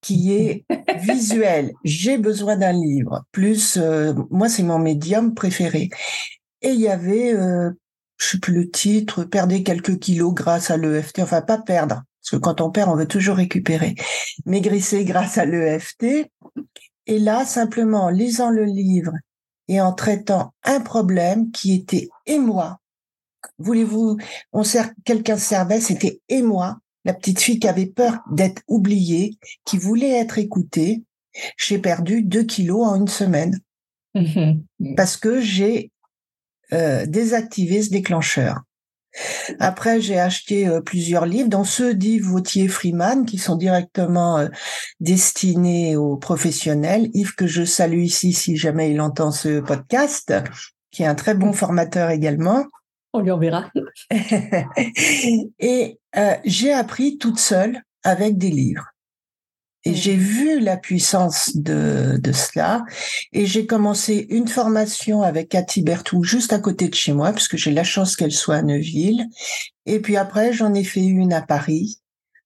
[0.00, 0.64] qui est
[1.00, 1.72] visuel.
[1.84, 3.24] J'ai besoin d'un livre.
[3.32, 5.90] Plus, euh, moi, c'est mon médium préféré.
[6.62, 7.70] Et il y avait, euh,
[8.18, 11.20] je sais plus le titre, perdez quelques kilos grâce à l'EFT.
[11.20, 13.94] Enfin, pas perdre, parce que quand on perd, on veut toujours récupérer.
[14.44, 16.30] Maigrisser grâce à l'EFT.
[17.06, 19.12] Et là, simplement, en lisant le livre
[19.68, 22.78] et en traitant un problème qui était émoi.
[23.58, 24.18] Voulez-vous,
[24.52, 29.78] on sert, quelqu'un servait, c'était émoi, la petite fille qui avait peur d'être oubliée, qui
[29.78, 31.02] voulait être écoutée.
[31.56, 33.58] J'ai perdu deux kilos en une semaine.
[34.14, 34.54] Mmh
[34.96, 35.92] parce que j'ai
[36.72, 38.60] euh, désactivé ce déclencheur.
[39.58, 44.48] Après, j'ai acheté euh, plusieurs livres, dont ceux d'Yves Vautier-Freeman, qui sont directement euh,
[45.00, 47.10] destinés aux professionnels.
[47.14, 50.32] Yves, que je salue ici si jamais il entend ce podcast,
[50.90, 52.64] qui est un très bon formateur également.
[53.12, 53.70] On lui enverra.
[55.58, 58.89] et euh, j'ai appris toute seule avec des livres.
[59.84, 60.20] Et j'ai mmh.
[60.20, 62.84] vu la puissance de, de cela.
[63.32, 67.56] Et j'ai commencé une formation avec Cathy Bertou juste à côté de chez moi, puisque
[67.56, 69.26] j'ai la chance qu'elle soit à Neuville.
[69.86, 72.00] Et puis après, j'en ai fait une à Paris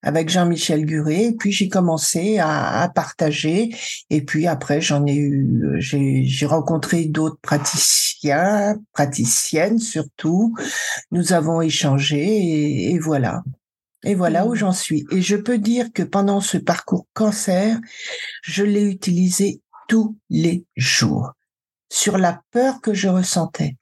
[0.05, 1.25] avec Jean-Michel Guret.
[1.25, 3.75] Et puis j'ai commencé à, à, partager.
[4.11, 10.55] Et puis après, j'en ai eu, j'ai rencontré d'autres praticiens, praticiennes surtout.
[11.11, 13.43] Nous avons échangé et, et voilà.
[14.05, 15.07] Et voilà où j'en suis.
[15.11, 17.79] Et je peux dire que pendant ce parcours cancer,
[18.43, 21.33] je l'ai utilisé tous les jours
[21.95, 23.77] sur la peur que je ressentais,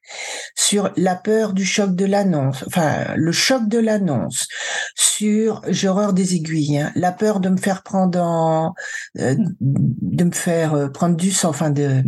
[0.55, 4.49] sur la peur du choc de l'annonce, enfin le choc de l'annonce,
[4.95, 8.75] sur j'ai des aiguilles, hein, la peur de me faire prendre en,
[9.19, 12.05] euh, de me faire euh, prendre du sang, enfin de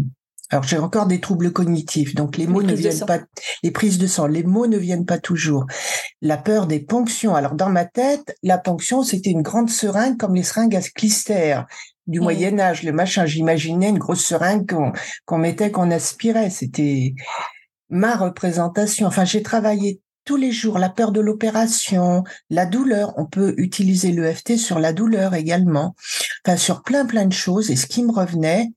[0.51, 3.21] alors j'ai encore des troubles cognitifs, donc les mots ne viennent pas,
[3.63, 5.67] les prises de sang, les mots ne viennent pas toujours.
[6.21, 7.35] La peur des ponctions.
[7.35, 11.61] Alors dans ma tête, la ponction c'était une grande seringue comme les seringues à clister
[12.07, 12.23] du mmh.
[12.23, 13.27] Moyen Âge, le machin.
[13.27, 14.67] J'imaginais une grosse seringue
[15.25, 16.51] qu'on mettait, qu'on aspirait.
[16.51, 17.15] C'était
[17.89, 19.07] ma représentation.
[19.07, 23.15] Enfin, j'ai travaillé tous les jours la peur de l'opération, la douleur.
[23.17, 25.95] On peut utiliser l'EFT sur la douleur également.
[26.47, 27.71] Enfin, sur plein plein de choses.
[27.71, 28.73] Et ce qui me revenait,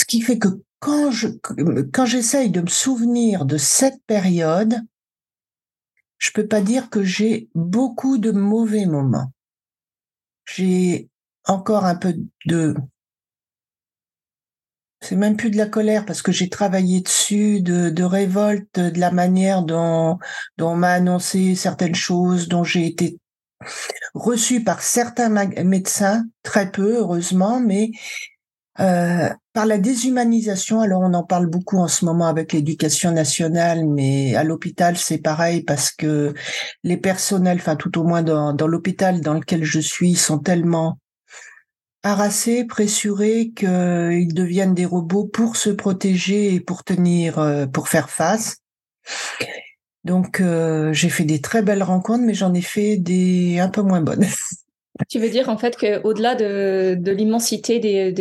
[0.00, 1.28] ce qui fait que quand je
[2.06, 4.80] j'essaye de me souvenir de cette période,
[6.16, 9.30] je peux pas dire que j'ai beaucoup de mauvais moments.
[10.46, 11.10] J'ai
[11.44, 12.14] encore un peu
[12.46, 12.74] de
[15.02, 19.00] c'est même plus de la colère parce que j'ai travaillé dessus, de, de, révolte, de
[19.00, 20.18] la manière dont,
[20.56, 23.18] dont on m'a annoncé certaines choses, dont j'ai été
[24.14, 25.28] reçue par certains
[25.64, 27.92] médecins, très peu heureusement, mais
[28.80, 33.86] euh, par la déshumanisation, alors on en parle beaucoup en ce moment avec l'éducation nationale,
[33.86, 36.34] mais à l'hôpital c'est pareil parce que
[36.84, 40.98] les personnels, enfin tout au moins dans, dans l'hôpital dans lequel je suis, sont tellement
[42.02, 48.08] harassés, pressurés qu'ils deviennent des robots pour se protéger et pour tenir, euh, pour faire
[48.08, 48.58] face.
[50.04, 53.82] Donc euh, j'ai fait des très belles rencontres, mais j'en ai fait des un peu
[53.82, 54.26] moins bonnes.
[55.08, 58.12] Tu veux dire en fait qu'au-delà de, l'immensité des,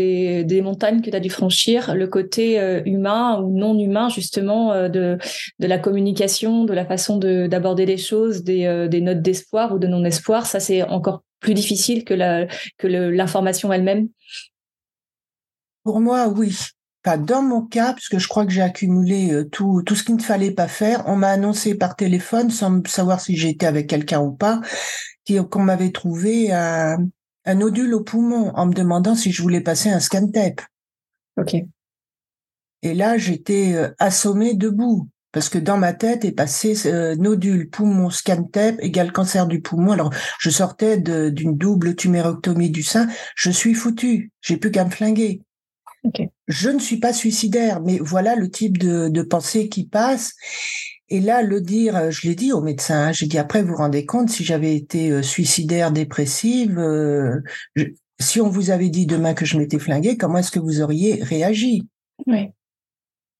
[0.44, 4.72] des, montagnes que tu as dû franchir, le côté euh, humain ou non humain justement
[4.72, 5.18] euh, de,
[5.60, 9.80] de la communication, de la façon d'aborder les choses, des, euh, des notes d'espoir ou
[9.80, 14.10] de non-espoir, ça c'est encore plus difficile que la que l'information elle-même?
[15.84, 16.56] Pour moi, oui.
[17.26, 20.52] Dans mon cas, puisque je crois que j'ai accumulé tout, tout ce qu'il ne fallait
[20.52, 21.04] pas faire.
[21.08, 24.62] On m'a annoncé par téléphone, sans savoir si j'étais avec quelqu'un ou pas,
[25.38, 26.98] qu'on m'avait trouvé un,
[27.46, 30.62] un, nodule au poumon en me demandant si je voulais passer un scan tape.
[31.38, 31.56] Ok.
[32.82, 37.70] Et là, j'étais euh, assommée debout parce que dans ma tête est passé euh, nodule,
[37.70, 39.92] poumon, scan tape égale cancer du poumon.
[39.92, 43.08] Alors, je sortais d'une double tumérectomie du sein.
[43.36, 44.32] Je suis foutu.
[44.42, 45.42] J'ai plus qu'à me flinguer.
[46.04, 46.30] Okay.
[46.48, 50.34] Je ne suis pas suicidaire, mais voilà le type de, de pensée qui passe.
[51.12, 53.70] Et là, le dire, euh, je l'ai dit au médecin, hein, j'ai dit après, vous
[53.70, 57.42] vous rendez compte, si j'avais été euh, suicidaire, dépressive, euh,
[58.20, 61.24] si on vous avait dit demain que je m'étais flinguée, comment est-ce que vous auriez
[61.24, 61.88] réagi?
[62.28, 62.50] Oui.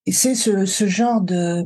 [0.06, 1.64] Et c'est ce, ce genre de,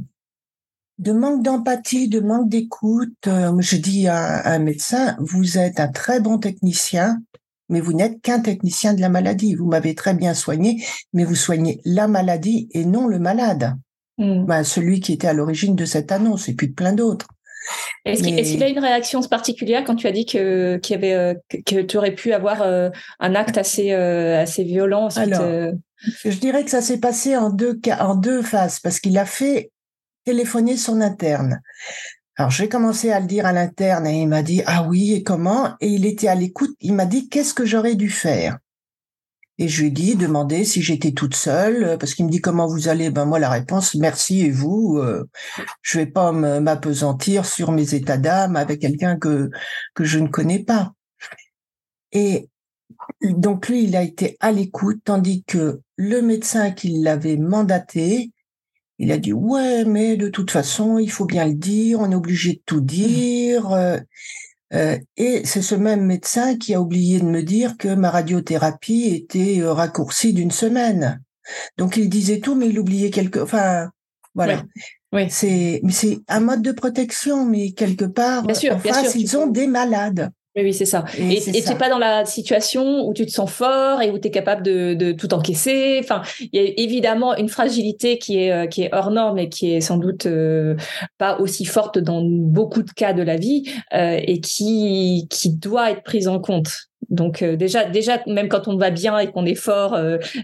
[0.99, 3.13] de manque d'empathie, de manque d'écoute.
[3.25, 7.21] je dis à, un médecin, vous êtes un très bon technicien,
[7.69, 9.55] mais vous n'êtes qu'un technicien de la maladie.
[9.55, 13.77] Vous m'avez très bien soigné, mais vous soignez la maladie et non le malade.
[14.23, 14.45] Mm.
[14.45, 17.27] Bah, celui qui était à l'origine de cette annonce et puis de plein d'autres.
[18.05, 21.33] Est-ce qu'il a une réaction particulière quand tu as dit que, qu'il y avait, euh,
[21.65, 25.71] que, tu aurais pu avoir euh, un acte assez, euh, assez violent Alors,
[26.25, 29.25] Je dirais que ça s'est passé en deux, cas, en deux phases parce qu'il a
[29.25, 29.71] fait
[30.25, 31.61] téléphoner son interne.
[32.35, 35.23] Alors j'ai commencé à le dire à l'interne et il m'a dit ah oui et
[35.23, 35.75] comment?
[35.79, 36.75] Et il était à l'écoute.
[36.81, 38.57] Il m'a dit qu'est-ce que j'aurais dû faire?
[39.59, 42.41] Et je lui ai dit, demandé si j'étais toute seule, euh, parce qu'il me dit
[42.41, 43.11] comment vous allez?
[43.11, 44.97] Ben moi la réponse, merci et vous.
[44.97, 45.29] Euh,
[45.81, 49.51] je vais pas m'apesantir sur mes états d'âme avec quelqu'un que
[49.93, 50.93] que je ne connais pas.
[52.11, 52.49] Et
[53.21, 58.31] donc lui, il a été à l'écoute, tandis que le médecin qui l'avait mandaté,
[58.97, 62.15] il a dit ouais, mais de toute façon, il faut bien le dire, on est
[62.15, 63.75] obligé de tout dire.
[64.73, 69.05] Euh, et c'est ce même médecin qui a oublié de me dire que ma radiothérapie
[69.13, 71.21] était euh, raccourcie d'une semaine.
[71.77, 73.39] Donc il disait tout, mais il oubliait quelque.
[73.39, 73.89] Enfin,
[74.33, 74.63] voilà.
[75.11, 75.27] Oui.
[75.29, 79.37] C'est, mais c'est un mode de protection, mais quelque part, bien sûr, en face, ils
[79.37, 80.31] ont des malades.
[80.55, 81.03] Oui, c'est ça.
[81.17, 84.27] Et tu n'es pas dans la situation où tu te sens fort et où tu
[84.27, 85.99] es capable de, de, tout encaisser.
[85.99, 89.49] Enfin, il y a évidemment une fragilité qui est, euh, qui est hors norme et
[89.49, 90.75] qui est sans doute euh,
[91.17, 93.63] pas aussi forte dans beaucoup de cas de la vie
[93.95, 96.69] euh, et qui, qui doit être prise en compte.
[97.09, 99.97] Donc déjà, déjà, même quand on va bien et qu'on est fort,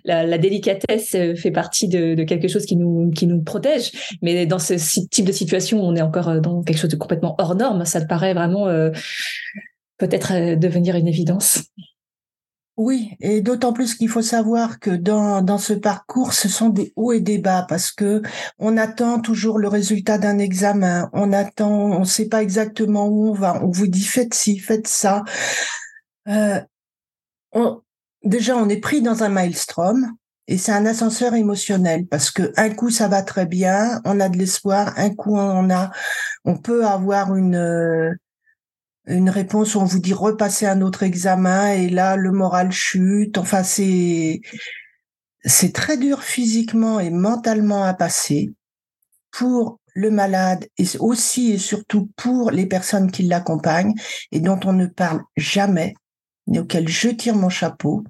[0.04, 3.92] la, la, délicatesse fait partie de, de, quelque chose qui nous qui nous protège.
[4.22, 4.74] Mais dans ce
[5.10, 7.86] type de situation, on est encore dans quelque chose de complètement hors norme.
[7.86, 8.68] Ça te paraît vraiment
[10.00, 11.62] peut-être euh, devenir une évidence.
[12.78, 16.94] Oui, et d'autant plus qu'il faut savoir que dans, dans ce parcours, ce sont des
[16.96, 18.22] hauts et des bas parce que
[18.58, 23.28] on attend toujours le résultat d'un examen, on attend, on ne sait pas exactement où
[23.28, 25.26] on va, on vous dit faites ci, faites ça.
[26.30, 26.62] Euh,
[27.52, 27.82] on,
[28.24, 30.14] déjà, on est pris dans un maelstrom
[30.48, 34.30] et c'est un ascenseur émotionnel parce que un coup ça va très bien, on a
[34.30, 35.92] de l'espoir, un coup on a,
[36.46, 38.18] on peut avoir une
[39.10, 43.38] une réponse où on vous dit repasser un autre examen et là le moral chute.
[43.38, 44.42] Enfin c'est
[45.44, 48.54] c'est très dur physiquement et mentalement à passer
[49.32, 53.96] pour le malade et aussi et surtout pour les personnes qui l'accompagnent
[54.32, 55.96] et dont on ne parle jamais
[56.54, 58.04] et auxquelles je tire mon chapeau.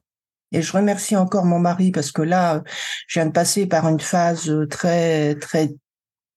[0.51, 2.63] Et je remercie encore mon mari parce que là,
[3.07, 5.75] je viens de passer par une phase très, très,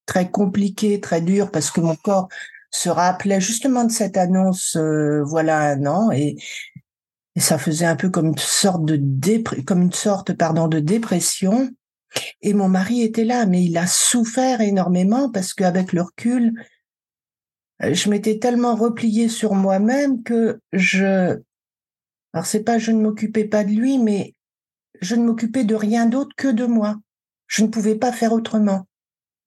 [0.05, 2.29] très compliquée, très dure parce que mon corps
[2.73, 6.37] se rappelait justement de cette annonce euh, voilà un an et,
[7.37, 11.71] et, ça faisait un peu comme une sorte de comme une sorte pardon de dépression.
[12.43, 16.53] Et mon mari était là mais il a souffert énormément parce qu'avec le recul
[17.81, 21.39] je m'étais tellement repliée sur moi-même que je
[22.33, 24.35] alors c'est pas je ne m'occupais pas de lui mais
[25.03, 26.97] je ne m'occupais de rien d'autre que de moi.
[27.49, 28.87] Je ne pouvais pas faire autrement.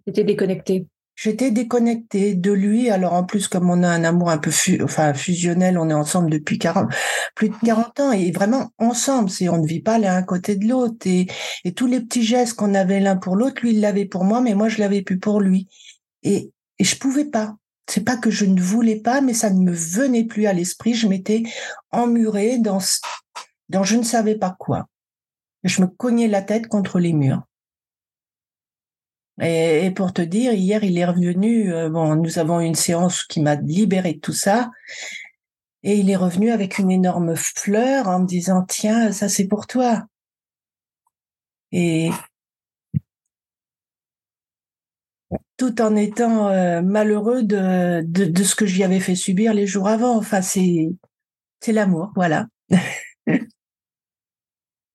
[0.05, 2.89] J'étais déconnectée J'étais déconnectée de lui.
[2.89, 6.59] Alors en plus, comme on a un amour un peu fusionnel, on est ensemble depuis
[6.59, 6.91] 40,
[7.35, 9.29] plus de 40 ans et vraiment ensemble.
[9.29, 11.27] C'est on ne vit pas l'un à côté de l'autre et,
[11.63, 14.41] et tous les petits gestes qu'on avait l'un pour l'autre, lui il l'avait pour moi,
[14.41, 15.69] mais moi je l'avais plus pour lui.
[16.23, 17.55] Et, et je pouvais pas.
[17.87, 20.95] C'est pas que je ne voulais pas, mais ça ne me venait plus à l'esprit.
[20.95, 21.43] Je m'étais
[21.91, 22.79] emmurée dans
[23.69, 24.87] dans je ne savais pas quoi.
[25.63, 27.43] Je me cognais la tête contre les murs.
[29.41, 31.73] Et, pour te dire, hier, il est revenu.
[31.73, 34.71] Euh, bon, nous avons une séance qui m'a libéré de tout ça.
[35.83, 39.67] Et il est revenu avec une énorme fleur en me disant, tiens, ça c'est pour
[39.67, 40.05] toi.
[41.71, 42.09] Et
[45.57, 49.67] tout en étant euh, malheureux de, de, de, ce que j'y avais fait subir les
[49.67, 50.17] jours avant.
[50.17, 50.89] Enfin, c'est,
[51.59, 52.47] c'est l'amour, voilà.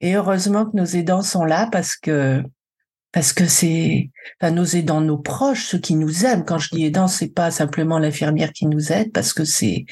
[0.00, 2.42] Et heureusement que nos aidants sont là parce que
[3.12, 6.44] parce que c'est enfin, nos aidants, nos proches, ceux qui nous aiment.
[6.44, 9.84] Quand je dis aidants, c'est pas simplement l'infirmière qui nous aide, parce que c'est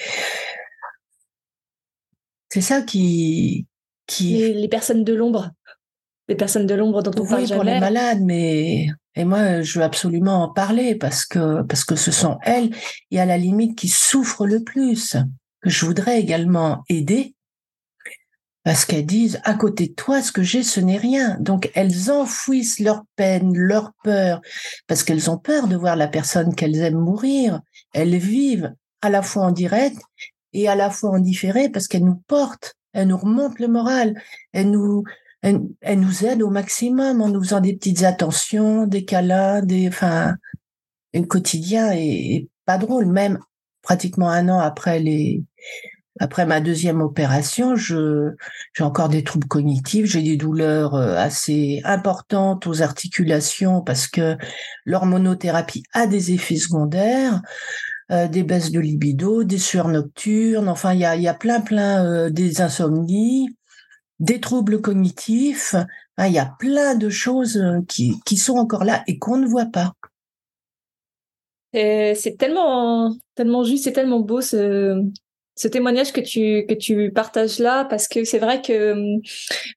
[2.51, 3.67] c'est ça qui
[4.07, 5.51] qui les, personnes de l'ombre,
[6.29, 9.79] les personnes de l'ombre dont on oui, parle pour les malades, mais et moi je
[9.79, 12.71] veux absolument en parler parce que parce que ce sont elles.
[13.11, 15.17] Et à la limite qui souffrent le plus
[15.61, 17.35] que je voudrais également aider
[18.69, 21.39] parce qu'elles disent à côté de toi, ce que j'ai, ce n'est rien.
[21.41, 24.43] Donc elles enfouissent leur peine, leur peur,
[24.87, 27.63] parce qu'elles ont peur de voir la personne qu'elles aiment mourir.
[27.95, 29.97] Elles vivent à la fois en direct
[30.53, 34.21] et à la fois en différé, parce qu'elles nous portent, elles nous remontent le moral,
[34.53, 35.03] elles nous,
[35.41, 40.35] aident au maximum en nous faisant des petites attentions, des câlins, des, enfin,
[41.15, 43.39] le quotidien est pas drôle, même
[43.81, 45.43] pratiquement un an après les
[46.21, 48.35] après ma deuxième opération, je,
[48.75, 54.37] j'ai encore des troubles cognitifs, j'ai des douleurs euh, assez importantes aux articulations parce que
[54.85, 57.41] l'hormonothérapie a des effets secondaires,
[58.11, 61.61] euh, des baisses de libido, des sueurs nocturnes, enfin il y a, y a plein
[61.61, 63.49] plein euh, des insomnies,
[64.19, 65.77] des troubles cognitifs,
[66.19, 69.67] il y a plein de choses qui, qui sont encore là et qu'on ne voit
[69.73, 69.93] pas.
[71.73, 75.01] C'est tellement, tellement juste, c'est tellement beau ce,
[75.59, 79.19] ce témoignage que tu que tu partages là parce que c'est vrai que euh,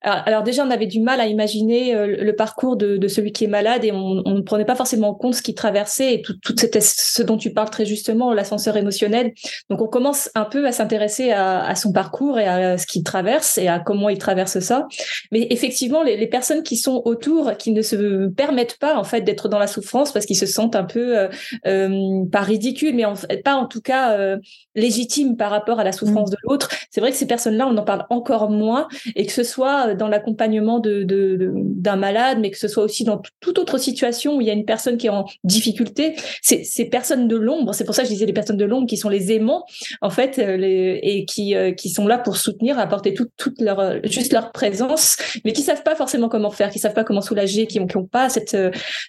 [0.02, 3.46] alors déjà on avait du mal à imaginer euh, le parcours de, de celui qui
[3.46, 6.34] est malade et on, ne prenait pas forcément en compte ce qu'il traversait et tout,
[6.44, 9.34] tout ce dont tu parles très justement l'ascenseur émotionnel.
[9.70, 13.58] Donc on commence un peu à s'intéresser à, son parcours et à ce qu'il traverse
[13.58, 14.88] et à comment il traverse ça.
[15.32, 19.50] Mais effectivement les, personnes qui sont autour qui ne se permettent pas en fait d'être
[19.50, 21.28] dans la souffrance parce qu'ils se sentent un peu euh,
[21.66, 23.04] euh pas ridicules mais
[23.44, 24.38] pas en tout cas euh,
[24.76, 26.34] légitimes par rapport rapport à la souffrance mm.
[26.34, 26.70] de l'autre.
[26.90, 30.08] C'est vrai que ces personnes-là, on en parle encore moins, et que ce soit dans
[30.08, 34.48] l'accompagnement de, d'un malade, mais que ce soit aussi dans toute autre situation où il
[34.48, 37.96] y a une personne qui est en difficulté, ces, ces personnes de l'ombre, c'est pour
[37.96, 39.66] ça que je disais les personnes de l'ombre qui sont les aimants,
[40.02, 43.80] en fait, euh, les, et qui, euh, qui sont là pour soutenir, apporter toute, leur,
[43.80, 47.22] euh, juste leur présence, mais qui savent pas forcément comment faire, qui savent pas comment
[47.22, 48.58] soulager, qui n'ont pas cette,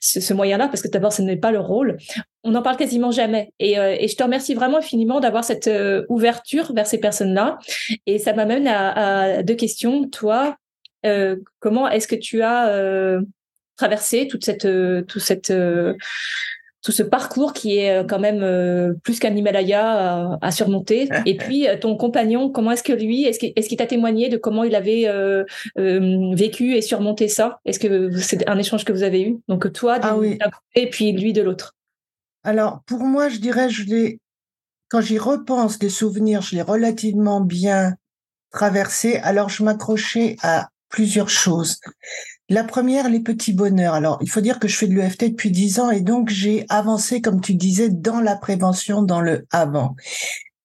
[0.00, 1.98] ce, ce moyen-là, parce que d'abord, ce n'est pas leur rôle
[2.44, 3.52] on n'en parle quasiment jamais.
[3.58, 5.70] Et, et, je te remercie vraiment infiniment d'avoir cette
[6.08, 7.58] ouverture vers ces personnes-là.
[8.06, 10.08] Et ça m'amène à, à, deux questions.
[10.08, 10.56] Toi,
[11.04, 13.20] euh, comment est-ce que tu as euh,
[13.76, 15.52] traversé toute cette, euh, tout cette,
[16.82, 21.08] tout ce parcours qui est quand même plus qu'un Himalaya à, surmonter?
[21.26, 24.64] Et puis ton compagnon, comment est-ce que lui, est-ce qu'il est t'a témoigné de comment
[24.64, 25.08] il avait
[25.76, 27.60] vécu et surmonté ça?
[27.64, 29.38] Est-ce que c'est un échange que vous avez eu?
[29.48, 30.38] Donc toi, ah oui.
[30.74, 31.74] et puis lui de l'autre.
[32.44, 34.18] Alors pour moi, je dirais, je l'ai
[34.88, 37.96] quand j'y repense, les souvenirs, je l'ai relativement bien
[38.50, 39.16] traversé.
[39.16, 41.78] Alors je m'accrochais à plusieurs choses.
[42.50, 43.94] La première, les petits bonheurs.
[43.94, 46.66] Alors, il faut dire que je fais de l'EFT depuis dix ans et donc j'ai
[46.68, 49.96] avancé, comme tu disais, dans la prévention, dans le avant.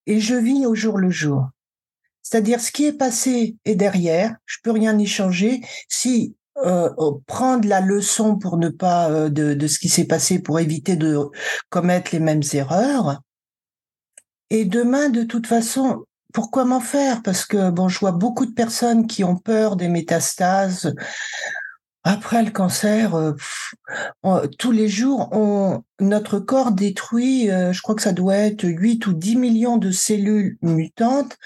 [0.06, 1.48] Et je vis au jour le jour.
[2.22, 4.36] C'est-à-dire, ce qui est passé est derrière.
[4.46, 5.62] Je peux rien y changer.
[5.88, 6.36] Si
[6.66, 6.90] euh,
[7.26, 10.96] prendre la leçon pour ne pas euh, de, de ce qui s'est passé pour éviter
[10.96, 11.18] de
[11.70, 13.22] commettre les mêmes erreurs.
[14.50, 17.22] Et demain, de toute façon, pourquoi m'en faire?
[17.24, 20.94] Parce que bon, je vois beaucoup de personnes qui ont peur des métastases.
[22.04, 23.34] Après le cancer, euh,
[24.58, 29.08] tous les jours, on, notre corps détruit, euh, je crois que ça doit être 8
[29.08, 31.38] ou 10 millions de cellules mutantes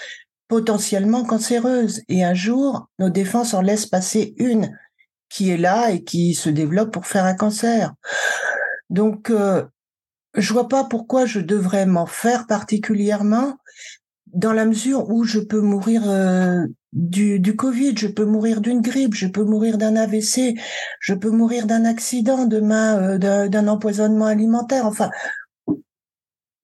[0.47, 2.01] potentiellement cancéreuses.
[2.09, 4.77] Et un jour, nos défenses en laissent passer une
[5.31, 7.93] qui est là et qui se développe pour faire un cancer.
[8.89, 9.63] Donc, euh,
[10.35, 13.57] je vois pas pourquoi je devrais m'en faire particulièrement
[14.27, 19.13] dans la mesure où je peux mourir euh, du, Covid, je peux mourir d'une grippe,
[19.13, 20.59] je peux mourir d'un AVC,
[20.99, 24.85] je peux mourir d'un accident demain, euh, d'un empoisonnement alimentaire.
[24.85, 25.09] Enfin,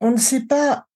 [0.02, 0.88] on ne sait pas.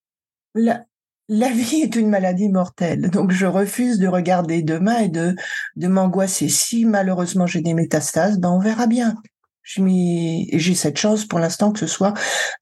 [0.53, 0.85] La,
[1.33, 5.33] la vie est une maladie mortelle, donc je refuse de regarder demain et de,
[5.77, 6.49] de m'angoisser.
[6.49, 9.15] Si malheureusement j'ai des métastases, ben on verra bien.
[9.63, 12.13] J'ai cette chance pour l'instant que ce soit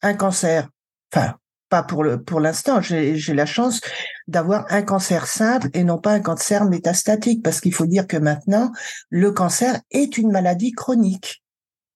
[0.04, 0.70] un cancer.
[1.12, 1.34] Enfin,
[1.70, 2.80] pas pour le pour l'instant.
[2.80, 3.82] J'ai la chance
[4.28, 8.18] d'avoir un cancer simple et non pas un cancer métastatique, parce qu'il faut dire que
[8.18, 8.72] maintenant
[9.10, 11.42] le cancer est une maladie chronique.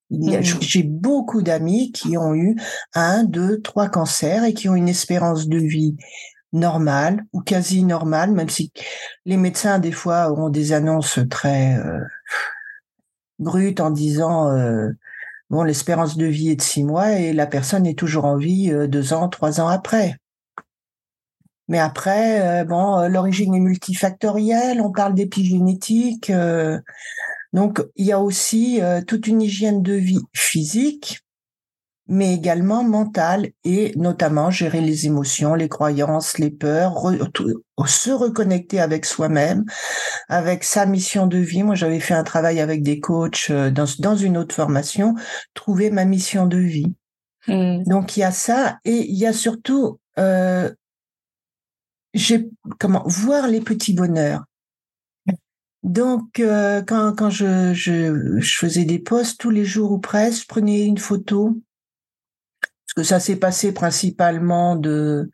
[0.10, 0.42] Mmh.
[0.42, 2.56] J'ai beaucoup d'amis qui ont eu
[2.96, 5.96] un, deux, trois cancers et qui ont une espérance de vie
[6.54, 8.72] normale ou quasi normale, même si
[9.26, 12.00] les médecins des fois auront des annonces très euh,
[13.40, 14.90] brutes en disant euh,
[15.54, 18.72] Bon, l'espérance de vie est de six mois et la personne est toujours en vie
[18.72, 20.18] euh, deux ans, trois ans après.
[21.68, 26.32] Mais après, euh, bon, euh, l'origine est multifactorielle, on parle d'épigénétique.
[27.54, 31.23] donc, il y a aussi toute une hygiène de vie physique,
[32.08, 36.96] mais également mentale et notamment gérer les émotions, les croyances, les peurs,
[37.86, 39.64] se reconnecter avec soi-même,
[40.28, 41.64] avec sa mission de vie.
[41.64, 45.16] Moi, j'avais fait un travail avec des coachs euh, dans, dans une autre formation,
[45.54, 46.94] trouver ma mission de vie.
[47.48, 47.84] Mmh.
[47.84, 50.72] Donc il y a ça et il y a surtout euh,
[52.14, 52.50] j'ai
[52.80, 54.44] comment voir les petits bonheurs.
[55.84, 60.44] Donc, euh, quand, quand je, je, je, faisais des posts tous les jours ou presque,
[60.44, 61.62] je prenais une photo
[62.94, 65.30] que ça s'est passé principalement de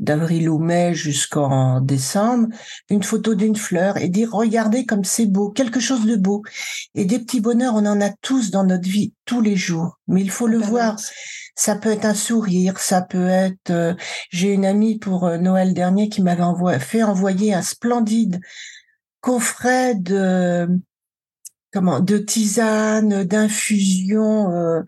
[0.00, 2.48] d'avril ou mai jusqu'en décembre,
[2.88, 6.42] une photo d'une fleur et dire regardez comme c'est beau, quelque chose de beau.
[6.94, 10.22] Et des petits bonheurs, on en a tous dans notre vie tous les jours, mais
[10.22, 10.96] il faut le voir.
[11.54, 13.70] Ça peut être un sourire, ça peut être.
[13.70, 13.94] Euh,
[14.30, 18.40] j'ai une amie pour euh, Noël dernier qui m'avait envoyé, fait envoyer un splendide
[19.20, 20.66] coffret de
[21.72, 24.50] comment de tisane, d'infusion.
[24.50, 24.80] Euh,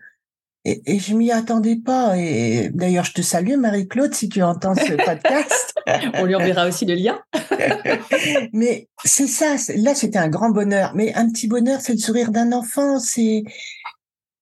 [0.65, 2.17] et, et je m'y attendais pas.
[2.17, 5.73] Et d'ailleurs, je te salue, Marie-Claude, si tu entends ce podcast.
[6.15, 7.19] On lui enverra aussi le lien.
[8.53, 9.55] Mais c'est ça.
[9.75, 10.93] Là, c'était un grand bonheur.
[10.95, 12.99] Mais un petit bonheur, c'est le sourire d'un enfant.
[12.99, 13.43] C'est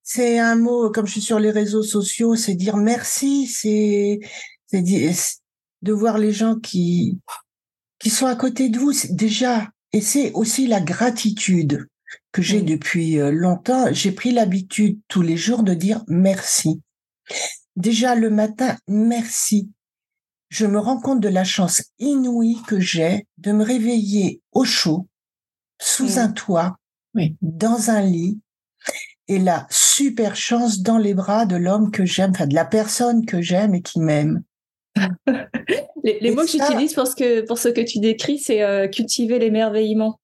[0.03, 0.91] c'est un mot.
[0.91, 3.47] Comme je suis sur les réseaux sociaux, c'est dire merci.
[3.47, 4.19] C'est
[4.67, 4.83] c'est
[5.81, 7.17] de voir les gens qui
[7.97, 8.93] qui sont à côté de vous.
[9.09, 11.87] Déjà, et c'est aussi la gratitude
[12.31, 16.81] que j'ai depuis euh, longtemps, j'ai pris l'habitude tous les jours de dire merci.
[17.75, 19.69] Déjà le matin, merci.
[20.49, 25.07] Je me rends compte de la chance inouïe que j'ai de me réveiller au chaud,
[25.81, 26.77] sous un toit,
[27.41, 28.39] dans un lit,
[29.27, 33.25] et la super chance dans les bras de l'homme que j'aime, enfin de la personne
[33.25, 34.43] que j'aime et qui m'aime.
[36.03, 39.39] les, mots que j'utilise pour ce que pour ce que tu décris, c'est euh, cultiver
[39.39, 40.19] l'émerveillement.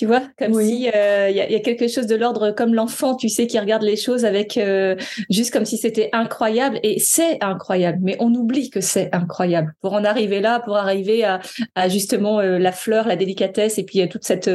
[0.00, 3.28] Tu vois, comme si euh, il y, a, quelque chose de l'ordre comme l'enfant, tu
[3.28, 4.96] sais, qui regarde les choses avec euh,
[5.28, 9.74] juste comme si c'était incroyable et c'est incroyable, mais on oublie que c'est incroyable.
[9.82, 11.40] Pour en arriver là, pour arriver à,
[11.74, 14.50] à justement la fleur, la délicatesse et puis toute cette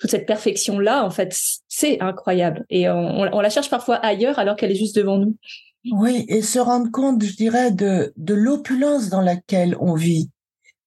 [0.00, 1.32] toute cette perfection là, en fait,
[1.68, 5.36] c'est incroyable et on, on la cherche parfois ailleurs alors qu'elle est juste devant nous.
[5.92, 10.28] Oui, et se rendre compte, je dirais, de, de l'opulence dans laquelle on vit.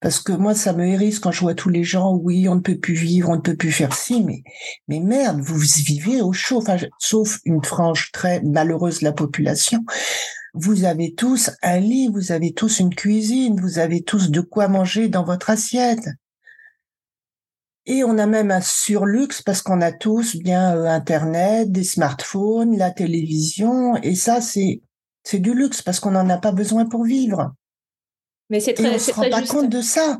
[0.01, 2.59] Parce que moi, ça me hérisse quand je vois tous les gens, oui, on ne
[2.59, 4.41] peut plus vivre, on ne peut plus faire ci, mais,
[4.87, 6.63] mais merde, vous vivez au chaud,
[6.97, 9.85] sauf une frange très malheureuse de la population.
[10.55, 14.67] Vous avez tous un lit, vous avez tous une cuisine, vous avez tous de quoi
[14.67, 16.09] manger dans votre assiette.
[17.85, 22.77] Et on a même un surluxe parce qu'on a tous bien euh, Internet, des smartphones,
[22.77, 24.81] la télévision, et ça, c'est
[25.23, 27.53] c'est du luxe parce qu'on n'en a pas besoin pour vivre.
[28.51, 30.19] Mais c'est très, on se rend pas compte de ça.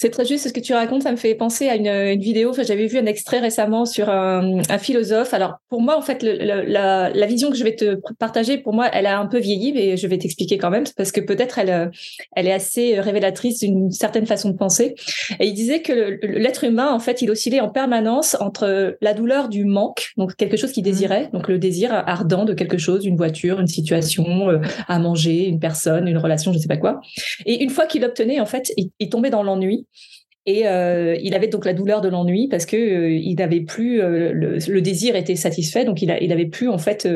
[0.00, 1.02] C'est très juste ce que tu racontes.
[1.02, 2.48] Ça me fait penser à une, une vidéo.
[2.52, 5.34] Enfin, j'avais vu un extrait récemment sur un, un philosophe.
[5.34, 8.72] Alors, pour moi, en fait, le, la, la, vision que je vais te partager, pour
[8.72, 11.58] moi, elle a un peu vieilli, mais je vais t'expliquer quand même, parce que peut-être
[11.58, 11.90] elle,
[12.34, 14.94] elle est assez révélatrice d'une certaine façon de penser.
[15.38, 19.50] Et il disait que l'être humain, en fait, il oscillait en permanence entre la douleur
[19.50, 20.92] du manque, donc quelque chose qu'il mmh.
[20.92, 25.44] désirait, donc le désir ardent de quelque chose, une voiture, une situation, euh, à manger,
[25.44, 27.02] une personne, une relation, je sais pas quoi.
[27.44, 29.86] Et une fois qu'il l'obtenait, en fait, il, il tombait dans l'ennui
[30.50, 34.02] et euh, il avait donc la douleur de l'ennui parce que euh, il n'avait plus
[34.02, 37.06] euh, le, désir était satisfait, donc il, a, il avait plus en fait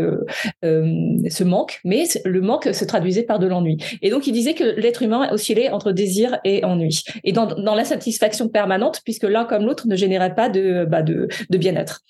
[0.63, 3.79] ce manque, mais le manque se traduisait par de l'ennui.
[4.03, 8.49] Et donc il disait que l'être humain oscillait entre désir et ennui, et dans, l'insatisfaction
[8.49, 12.03] permanente, puisque l'un comme l'autre ne générait pas bah de bien-être.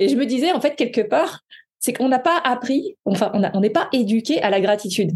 [0.00, 1.42] Et je me disais en fait quelque part,
[1.78, 5.12] c'est qu'on n'a pas appris, enfin on n'est pas éduqué à la gratitude.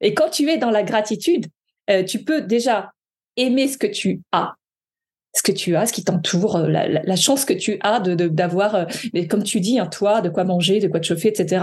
[0.00, 1.46] Et quand tu es dans la gratitude,
[2.08, 2.90] tu peux déjà
[3.36, 4.54] aimer ce que tu as
[5.36, 8.14] ce que tu as, ce qui t'entoure, euh, la, la, chance que tu as de
[8.14, 11.28] d'avoir, euh, mais comme tu dis, un toit, de quoi manger, de quoi te chauffer,
[11.28, 11.62] etc.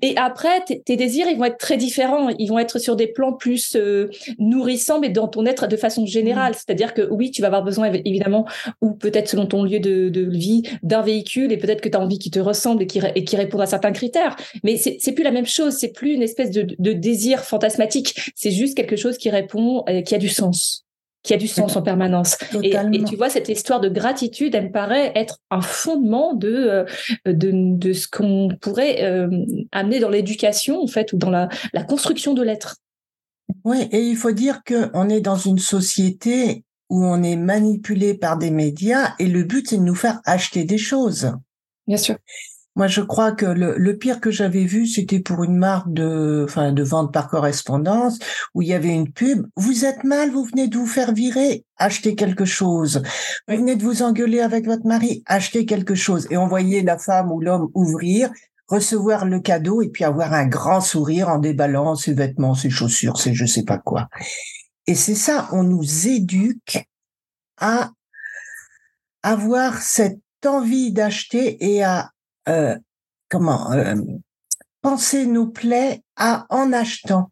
[0.00, 2.28] Et après, tes désirs, ils vont être très différents.
[2.38, 6.06] Ils vont être sur des plans plus euh, nourrissants, mais dans ton être de façon
[6.06, 6.52] générale.
[6.52, 6.56] Mmh.
[6.56, 8.46] C'est-à-dire que oui, tu vas avoir besoin évidemment,
[8.80, 12.00] ou peut-être selon ton lieu de, de vie, d'un véhicule, et peut-être que tu as
[12.00, 14.36] envie qui te ressemble et qui, et qui répond à certains critères.
[14.62, 15.74] Mais c'est plus la même chose.
[15.74, 18.32] C'est plus une espèce de, de désir fantasmatique.
[18.36, 20.84] C'est juste quelque chose qui répond, qui a du sens
[21.22, 22.38] qui a du sens en permanence.
[22.62, 26.84] Et, tu vois, cette histoire de gratitude, elle me paraît être un fondement de, euh,
[27.26, 29.28] de, de ce qu'on pourrait euh,
[29.72, 32.76] amener dans l'éducation, en fait, ou dans la, la construction de l'être.
[33.64, 38.36] Oui, et il faut dire qu'on est dans une société où on est manipulé par
[38.36, 41.32] des médias et le but, c'est de nous faire acheter des choses.
[41.86, 42.16] Bien sûr.
[42.80, 46.72] Moi, je crois que le, pire que j'avais vu, c'était pour une marque de, enfin,
[46.72, 48.18] de vente par correspondance
[48.54, 49.46] où il y avait une pub.
[49.54, 53.02] Vous êtes mal, vous venez de vous faire virer, achetez quelque chose.
[53.46, 56.26] Vous venez de vous engueuler avec votre mari, achetez quelque chose.
[56.30, 58.30] Et on voyait la femme ou l'homme ouvrir,
[58.66, 63.18] recevoir le cadeau et puis avoir un grand sourire en déballant ses vêtements, ses chaussures,
[63.18, 64.08] ses je sais pas quoi.
[64.86, 66.82] Et c'est ça, on nous éduque
[67.58, 67.90] à
[69.22, 72.10] avoir cette envie d'acheter et à
[72.48, 72.76] euh,
[73.28, 73.94] comment euh,
[74.82, 77.30] penser nos plaies à en achetant.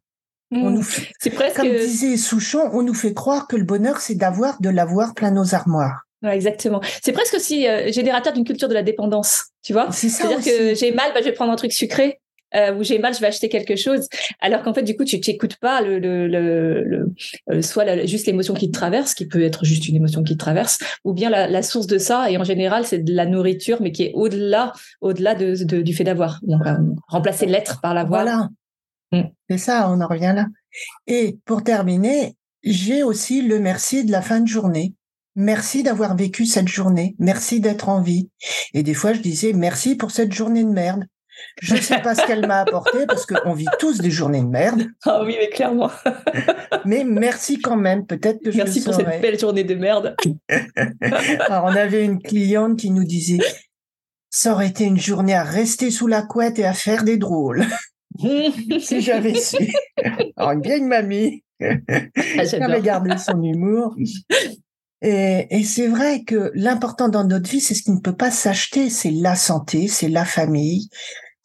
[0.51, 0.69] Mmh.
[0.71, 0.83] nous
[1.21, 4.71] c'est presque comme disait Souchon, on nous fait croire que le bonheur c'est d'avoir de
[4.71, 6.07] l'avoir plein nos armoires.
[6.23, 6.81] exactement.
[7.03, 9.93] C'est presque aussi euh, générateur d'une culture de la dépendance, tu vois?
[9.93, 12.21] C'est-à-dire que j'ai mal, bah, je vais prendre un truc sucré
[12.55, 14.09] euh, où j'ai mal, je vais acheter quelque chose.
[14.41, 17.13] Alors qu'en fait, du coup, tu t'écoutes pas le, le, le,
[17.51, 20.39] euh, soit juste l'émotion qui te traverse, qui peut être juste une émotion qui te
[20.39, 22.31] traverse, ou bien la, la source de ça.
[22.31, 25.95] Et en général, c'est de la nourriture, mais qui est au-delà, au-delà de, de, du
[25.95, 26.41] fait d'avoir.
[26.43, 26.77] Donc, euh,
[27.09, 28.25] remplacer l'être par l'avoir.
[28.25, 28.49] Voilà.
[29.13, 29.29] Mm.
[29.51, 30.47] C'est ça, on en revient là.
[31.07, 34.95] Et pour terminer, j'ai aussi le merci de la fin de journée.
[35.37, 37.15] Merci d'avoir vécu cette journée.
[37.19, 38.29] Merci d'être en vie.
[38.75, 41.05] Et des fois, je disais merci pour cette journée de merde.
[41.61, 44.49] Je ne sais pas ce qu'elle m'a apporté parce qu'on vit tous des journées de
[44.49, 44.87] merde.
[45.05, 45.91] Ah oui, mais clairement.
[46.85, 48.07] mais merci quand même.
[48.07, 50.17] Peut-être que je Merci pour cette belle journée de merde.
[51.41, 53.39] Alors, on avait une cliente qui nous disait
[54.31, 57.65] ça aurait été une journée à rester sous la couette et à faire des drôles.
[58.19, 59.73] si j'avais su.
[60.37, 61.43] Alors, une vieille mamie.
[61.61, 61.75] Ah,
[62.61, 63.97] avait gardé son humour.
[65.03, 68.31] Et, et c'est vrai que l'important dans notre vie, c'est ce qui ne peut pas
[68.31, 70.89] s'acheter, c'est la santé, c'est la famille,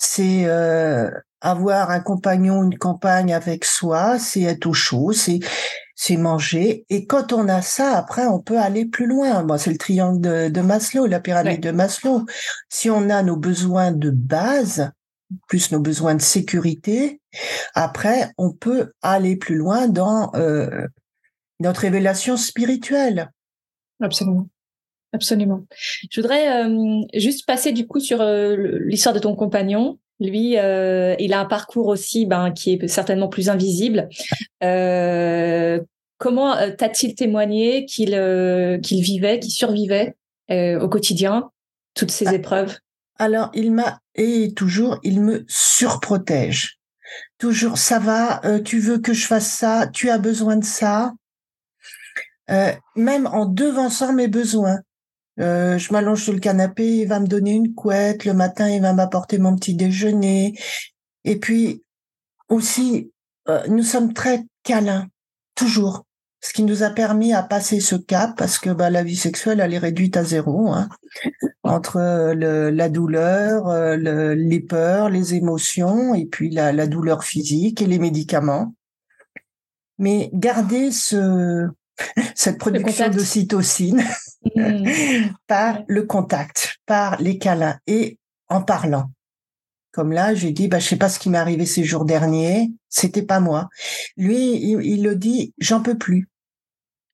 [0.03, 1.09] c'est euh,
[1.41, 5.39] avoir un compagnon, une compagne avec soi, c'est être au chaud, c'est
[5.95, 6.85] c'est manger.
[6.89, 9.43] Et quand on a ça, après, on peut aller plus loin.
[9.43, 12.25] Bon, c'est le triangle de, de Maslow, la pyramide de Maslow.
[12.67, 14.91] Si on a nos besoins de base,
[15.47, 17.21] plus nos besoins de sécurité.
[17.75, 20.87] Après, on peut aller plus loin dans euh,
[21.59, 23.31] notre révélation spirituelle.
[24.01, 24.47] Absolument.
[25.13, 25.65] Absolument.
[26.09, 29.99] Je voudrais euh, juste passer du coup sur euh, l'histoire de ton compagnon.
[30.19, 34.09] Lui, euh, il a un parcours aussi ben, qui est certainement plus invisible.
[36.17, 38.11] comment t'a-t-il témoigné qu'il
[38.81, 40.15] qu'il vivait, qu'il survivait
[40.49, 41.49] au quotidien
[41.93, 42.33] toutes ces ah.
[42.35, 42.77] épreuves?
[43.19, 46.79] Alors, il m'a et toujours, il me surprotège.
[47.37, 51.13] Toujours, ça va, tu veux que je fasse ça, tu as besoin de ça.
[52.95, 54.79] même en devançant mes besoins.
[55.39, 58.25] Euh, je m'allonge sur le canapé, il va me donner une couette.
[58.25, 60.57] Le matin, il va m'apporter mon petit déjeuner.
[61.23, 61.83] Et puis
[62.49, 63.11] aussi,
[63.49, 65.07] euh, nous sommes très câlins,
[65.55, 66.05] toujours.
[66.41, 69.61] Ce qui nous a permis à passer ce cap, parce que bah, la vie sexuelle,
[69.61, 70.89] elle est réduite à zéro, hein,
[71.63, 77.23] entre le, la douleur, euh, le, les peurs, les émotions, et puis la, la douleur
[77.23, 78.75] physique et les médicaments.
[79.99, 81.69] Mais garder ce,
[82.35, 84.03] cette production d'ocytocine
[84.55, 85.29] mmh.
[85.47, 88.17] par le contact, par les câlins et
[88.49, 89.11] en parlant.
[89.91, 92.71] Comme là, j'ai dit, bah, je sais pas ce qui m'est arrivé ces jours derniers,
[92.89, 93.69] c'était pas moi.
[94.17, 96.29] Lui, il, le dit, j'en peux plus.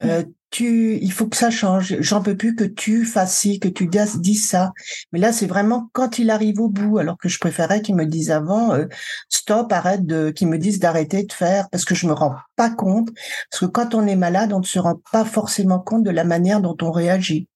[0.04, 2.00] Euh, tu, il faut que ça change.
[2.02, 4.74] J'en peux plus que tu fasses ci, que tu dises ça.
[5.12, 6.98] Mais là, c'est vraiment quand il arrive au bout.
[6.98, 8.86] Alors que je préférais qu'il me dise avant, euh,
[9.30, 12.70] stop, arrête de, qu'il me dise d'arrêter de faire parce que je me rends pas
[12.70, 13.10] compte.
[13.52, 16.24] Parce que quand on est malade, on ne se rend pas forcément compte de la
[16.24, 17.48] manière dont on réagit.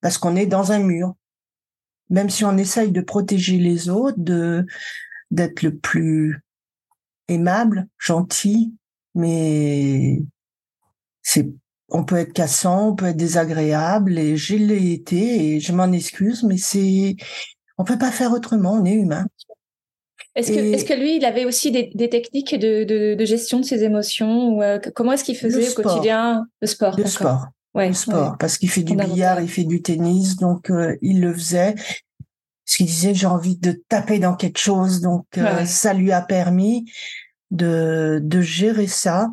[0.00, 1.14] Parce qu'on est dans un mur.
[2.10, 4.66] Même si on essaye de protéger les autres, de,
[5.30, 6.42] d'être le plus
[7.28, 8.74] aimable, gentil,
[9.14, 10.22] mais
[11.22, 11.48] c'est
[11.92, 15.92] on peut être cassant, on peut être désagréable, et je l'ai été, et je m'en
[15.92, 17.16] excuse, mais c'est,
[17.78, 19.26] on peut pas faire autrement, on est humain.
[20.34, 22.84] Est-ce que, est que lui, il avait aussi des, techniques de,
[23.14, 26.46] de, gestion de ses émotions ou, euh, Comment est-ce qu'il faisait au quotidien?
[26.62, 27.46] Le sport Le sport.
[27.74, 31.20] Ouais, le sport, parce qu'il fait du billard, il fait du tennis, donc euh, il
[31.20, 31.74] le faisait.
[32.64, 36.22] Ce qu'il disait, j'ai envie de taper dans quelque chose, donc euh, ça lui a
[36.22, 36.90] permis
[37.50, 39.28] de, de gérer ça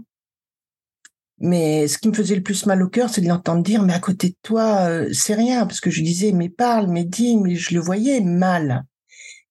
[1.39, 3.93] mais ce qui me faisait le plus mal au cœur, c'est de l'entendre dire, mais
[3.93, 7.37] à côté de toi, euh, c'est rien, parce que je disais, mais parle, mais dis,
[7.37, 8.85] mais je le voyais mal.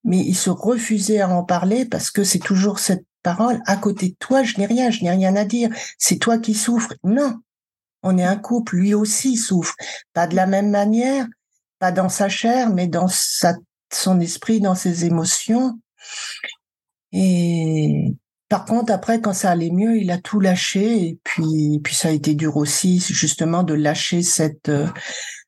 [0.04, 4.10] Mais il se refusait à en parler parce que c'est toujours cette parole, à côté
[4.10, 6.94] de toi, je n'ai rien, je n'ai rien à dire, c'est toi qui souffres.
[7.04, 7.40] Non,
[8.02, 9.74] on est un couple, lui aussi souffre.
[10.12, 11.26] Pas de la même manière,
[11.78, 13.08] pas dans sa chair, mais dans
[13.92, 15.78] son esprit, dans ses émotions.
[17.12, 18.14] Et
[18.48, 22.08] par contre, après, quand ça allait mieux, il a tout lâché et puis, puis ça
[22.08, 24.86] a été dur aussi, justement, de lâcher cette, euh,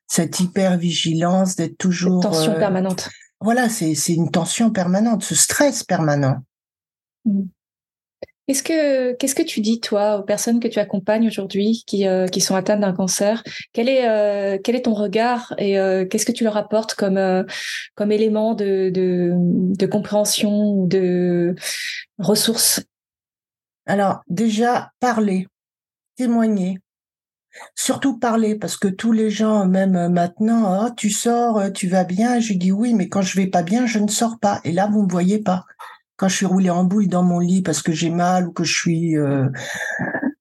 [0.07, 3.09] cette hyper vigilance, d'être toujours cette tension euh, permanente.
[3.39, 6.37] Voilà, c'est c'est une tension permanente, ce stress permanent.
[7.25, 7.41] Mmh.
[8.47, 12.27] Qu'est-ce que qu'est-ce que tu dis toi aux personnes que tu accompagnes aujourd'hui qui euh,
[12.27, 13.43] qui sont atteintes d'un cancer?
[13.73, 15.73] Quel est quel est ton regard et
[16.09, 17.45] qu'est-ce que tu leur apportes comme
[17.95, 21.55] comme élément de de, de compréhension ou de
[22.19, 22.83] ressources?
[23.91, 25.47] Alors déjà, parler,
[26.15, 26.79] témoigner.
[27.75, 31.89] Surtout parler, parce que tous les gens, même euh, maintenant, oh, tu sors, euh, tu
[31.89, 32.39] vas bien.
[32.39, 34.61] Je dis oui, mais quand je vais pas bien, je ne sors pas.
[34.63, 35.65] Et là, vous me voyez pas.
[36.15, 38.63] Quand je suis roulée en boule dans mon lit parce que j'ai mal ou que
[38.63, 39.49] je suis euh,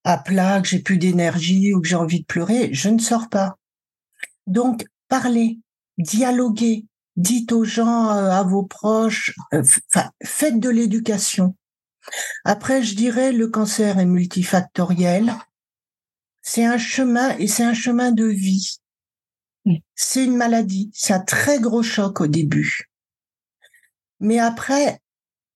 [0.04, 3.28] à plat, que j'ai plus d'énergie ou que j'ai envie de pleurer, je ne sors
[3.28, 3.56] pas.
[4.46, 5.58] Donc, parlez,
[5.98, 6.86] dialoguez,
[7.16, 9.34] dites aux gens, à vos proches,
[10.22, 11.56] faites de l'éducation.
[12.44, 15.34] Après, je dirais le cancer est multifactoriel.
[16.42, 18.78] C'est un chemin et c'est un chemin de vie.
[19.94, 20.90] C'est une maladie.
[20.94, 22.90] C'est un très gros choc au début.
[24.20, 25.00] Mais après,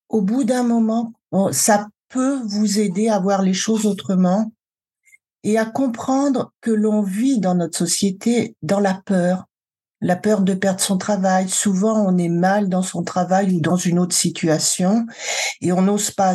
[0.08, 1.12] au bout d'un moment,
[1.52, 4.52] ça peut vous aider à voir les choses autrement
[5.42, 9.44] et à comprendre que l'on vit dans notre société dans la peur,
[10.04, 11.48] la peur de perdre son travail.
[11.48, 15.06] Souvent, on est mal dans son travail ou dans une autre situation
[15.62, 16.34] et on n'ose pas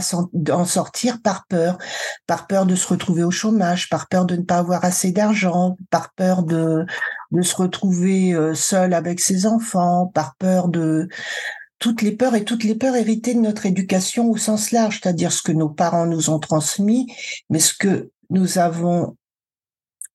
[0.51, 1.77] en sortir par peur,
[2.25, 5.77] par peur de se retrouver au chômage, par peur de ne pas avoir assez d'argent,
[5.91, 6.83] par peur de,
[7.31, 11.07] de se retrouver euh, seul avec ses enfants, par peur de
[11.77, 15.31] toutes les peurs et toutes les peurs héritées de notre éducation au sens large, c'est-à-dire
[15.31, 17.13] ce que nos parents nous ont transmis,
[17.51, 19.15] mais ce que nous avons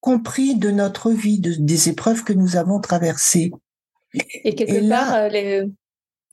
[0.04, 3.50] compris de notre vie, de, des épreuves que nous avons traversées.
[4.44, 5.62] Et quelque part, euh, les,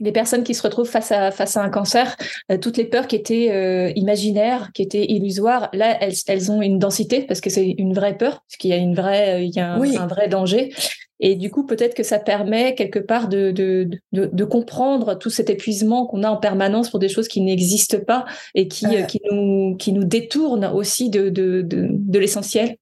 [0.01, 2.17] les, personnes qui se retrouvent face à, face à un cancer,
[2.51, 6.61] euh, toutes les peurs qui étaient euh, imaginaires, qui étaient illusoires, là, elles, elles ont
[6.61, 9.55] une densité parce que c'est une vraie peur, parce qu'il y a une vraie, il
[9.55, 10.73] y a un, un vrai danger.
[11.21, 15.49] Et du coup, peut-être que ça permet quelque part de, de, de, comprendre tout cet
[15.49, 19.77] épuisement qu'on a en permanence pour des choses qui n'existent pas et qui, qui, nous,
[19.77, 22.75] qui nous détournent aussi de, de, de, l'essentiel.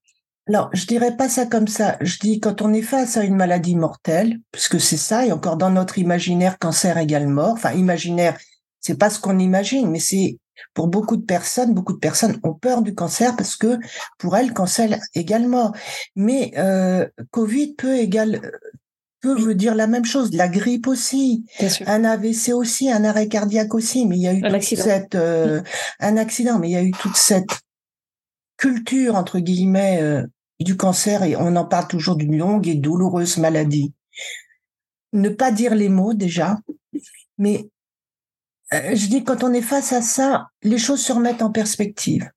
[0.48, 1.96] Alors, je dirais pas ça comme ça.
[2.00, 5.56] Je dis quand on est face à une maladie mortelle, puisque c'est ça, et encore
[5.56, 7.52] dans notre imaginaire, cancer égale mort.
[7.52, 8.36] Enfin, imaginaire,
[8.80, 10.38] c'est pas ce qu'on imagine, mais c'est
[10.74, 13.78] pour beaucoup de personnes, beaucoup de personnes ont peur du cancer parce que
[14.18, 15.72] pour elles, cancer égale mort.
[16.16, 18.40] Mais euh, Covid peut égal
[19.20, 20.32] peut dire la même chose.
[20.32, 21.44] La grippe aussi,
[21.86, 24.06] un AVC aussi, un arrêt cardiaque aussi.
[24.06, 24.82] Mais il y a eu un accident.
[24.82, 25.60] cette euh,
[26.00, 27.60] un accident, mais il y a eu toute cette
[28.60, 30.26] culture entre guillemets euh,
[30.60, 33.94] du cancer et on en parle toujours d'une longue et douloureuse maladie.
[35.12, 36.58] Ne pas dire les mots déjà,
[37.38, 37.70] mais
[38.74, 42.30] euh, je dis quand on est face à ça, les choses se remettent en perspective.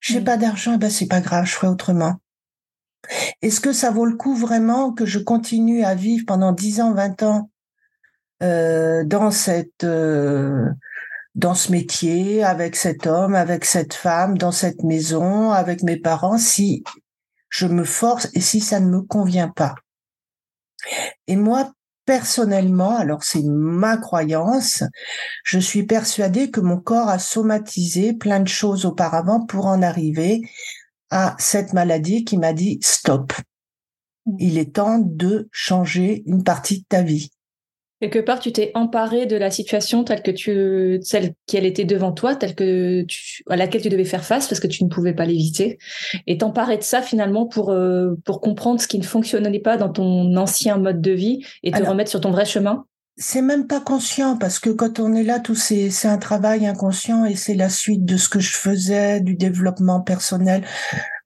[0.00, 2.16] J'ai pas d'argent, ben c'est pas grave, je ferai autrement.
[3.40, 6.92] Est-ce que ça vaut le coup vraiment que je continue à vivre pendant 10 ans,
[6.92, 7.50] 20 ans
[8.42, 10.68] euh, dans cette euh,
[11.38, 16.36] dans ce métier, avec cet homme, avec cette femme, dans cette maison, avec mes parents,
[16.36, 16.82] si
[17.48, 19.76] je me force et si ça ne me convient pas.
[21.28, 21.70] Et moi,
[22.04, 24.82] personnellement, alors c'est ma croyance,
[25.44, 30.40] je suis persuadée que mon corps a somatisé plein de choses auparavant pour en arriver
[31.10, 33.32] à cette maladie qui m'a dit stop.
[34.26, 34.36] Mmh.
[34.40, 37.30] Il est temps de changer une partie de ta vie.
[38.00, 41.84] Quelque part, tu t'es emparé de la situation telle que tu, celle qui elle était
[41.84, 44.88] devant toi, telle que tu, à laquelle tu devais faire face parce que tu ne
[44.88, 45.78] pouvais pas l'éviter,
[46.28, 49.88] et t'emparer de ça finalement pour euh, pour comprendre ce qui ne fonctionnait pas dans
[49.88, 52.84] ton ancien mode de vie et te remettre sur ton vrai chemin.
[53.16, 56.66] C'est même pas conscient parce que quand on est là, tout c'est c'est un travail
[56.66, 60.62] inconscient et c'est la suite de ce que je faisais, du développement personnel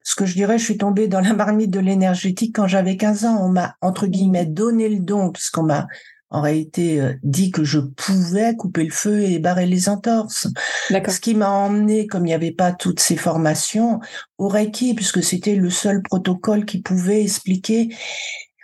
[0.04, 3.24] ce que je dirais, je suis tombée dans la marmite de l'énergétique quand j'avais 15
[3.24, 3.38] ans.
[3.40, 5.86] On m'a, entre guillemets, donné le don, puisqu'on m'a
[6.32, 10.48] en réalité euh, dit que je pouvais couper le feu et barrer les entorses.
[10.88, 14.00] Ce qui m'a emmené, comme il n'y avait pas toutes ces formations,
[14.38, 17.94] au Reiki, puisque c'était le seul protocole qui pouvait expliquer.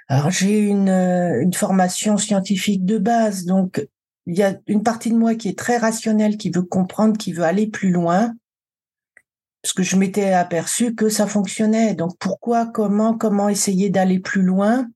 [0.08, 3.86] Alors j'ai une, euh, une formation scientifique de base, donc
[4.26, 7.32] il y a une partie de moi qui est très rationnelle, qui veut comprendre, qui
[7.32, 8.34] veut aller plus loin,
[9.62, 11.94] parce que je m'étais aperçu que ça fonctionnait.
[11.94, 14.86] Donc pourquoi, comment, comment essayer d'aller plus loin?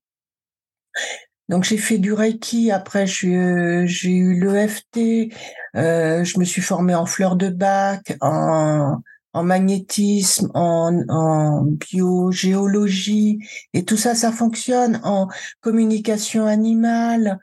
[1.52, 5.30] Donc j'ai fait du Reiki, après j'ai eu l'EFT,
[5.76, 8.96] euh, je me suis formée en fleurs de bac, en,
[9.34, 13.40] en magnétisme, en, en biogéologie,
[13.74, 15.28] et tout ça, ça fonctionne, en
[15.60, 17.38] communication animale.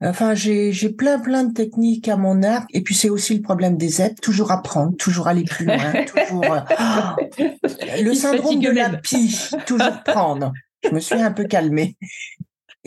[0.00, 3.76] Enfin, j'ai plein plein de techniques à mon arc, et puis c'est aussi le problème
[3.76, 5.92] des aides, toujours apprendre, toujours aller plus loin,
[6.26, 10.52] toujours euh, le syndrome de la pie, toujours prendre.
[10.82, 11.96] Je me suis un peu calmée.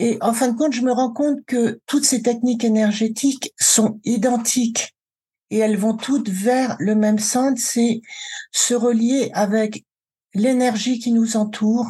[0.02, 4.00] Et en fin de compte, je me rends compte que toutes ces techniques énergétiques sont
[4.02, 4.96] identiques
[5.50, 8.00] et elles vont toutes vers le même centre, c'est
[8.50, 9.84] se relier avec
[10.32, 11.86] l'énergie qui nous entoure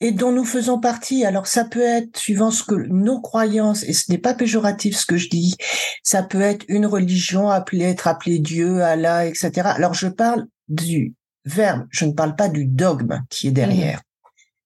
[0.00, 1.24] et dont nous faisons partie.
[1.24, 5.06] Alors ça peut être suivant ce que nos croyances, et ce n'est pas péjoratif ce
[5.06, 5.54] que je dis,
[6.02, 9.52] ça peut être une religion appelée, être appelée Dieu, Allah, etc.
[9.66, 11.14] Alors je parle du
[11.44, 14.02] verbe, je ne parle pas du dogme qui est derrière.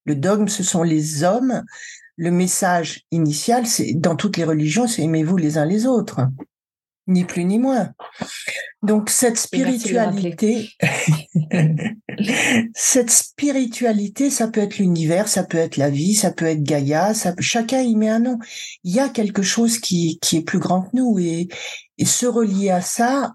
[0.08, 1.62] Le dogme, ce sont les hommes.
[2.16, 6.20] Le message initial, c'est dans toutes les religions, c'est aimez-vous les uns les autres,
[7.06, 7.92] ni plus ni moins.
[8.82, 10.70] Donc cette spiritualité,
[12.74, 17.12] cette spiritualité, ça peut être l'univers, ça peut être la vie, ça peut être Gaïa,
[17.12, 18.38] ça chacun y met un nom.
[18.84, 21.48] Il y a quelque chose qui, qui est plus grand que nous et,
[21.98, 23.34] et se relier à ça,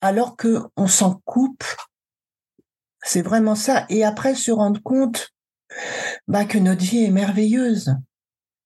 [0.00, 1.64] alors que on s'en coupe,
[3.04, 3.86] c'est vraiment ça.
[3.90, 5.33] Et après se rendre compte
[6.28, 7.96] bah, que notre vie est merveilleuse.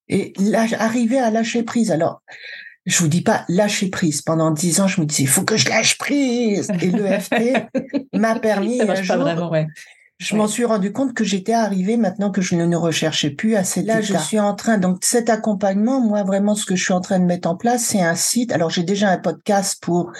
[0.07, 1.91] Et là, arriver à lâcher prise.
[1.91, 2.21] Alors,
[2.85, 4.21] je vous dis pas lâcher prise.
[4.21, 6.69] Pendant dix ans, je me disais, il faut que je lâche prise.
[6.81, 7.69] Et l'EFT
[8.13, 9.67] m'a permis un jour, vraiment, ouais.
[10.17, 13.63] je m'en suis rendu compte que j'étais arrivée maintenant que je ne recherchais plus à
[13.63, 14.01] cet là.
[14.01, 17.19] Je suis en train, donc cet accompagnement, moi vraiment, ce que je suis en train
[17.19, 18.51] de mettre en place, c'est un site.
[18.51, 20.11] Alors j'ai déjà un podcast pour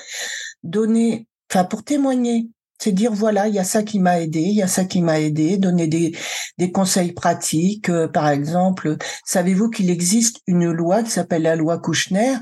[0.61, 2.49] donner, enfin pour témoigner
[2.81, 5.01] c'est dire voilà, il y a ça qui m'a aidé, il y a ça qui
[5.01, 6.15] m'a aidé, donner des,
[6.57, 7.89] des conseils pratiques.
[7.89, 12.35] Euh, par exemple, savez-vous qu'il existe une loi qui s'appelle la loi Kouchner,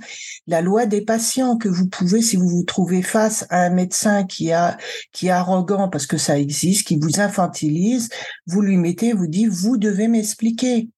[0.45, 4.23] la loi des patients que vous pouvez, si vous vous trouvez face à un médecin
[4.25, 4.77] qui a
[5.11, 8.09] qui est arrogant parce que ça existe, qui vous infantilise,
[8.45, 10.89] vous lui mettez, vous dites vous devez m'expliquer.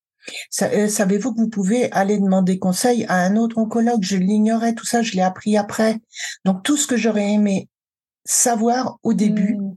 [0.62, 4.04] Euh, savez-vous que vous pouvez aller demander conseil à un autre oncologue?
[4.04, 6.00] Je l'ignorais, tout ça, je l'ai appris après.
[6.46, 7.69] Donc tout ce que j'aurais aimé
[8.30, 9.76] savoir au début, mmh.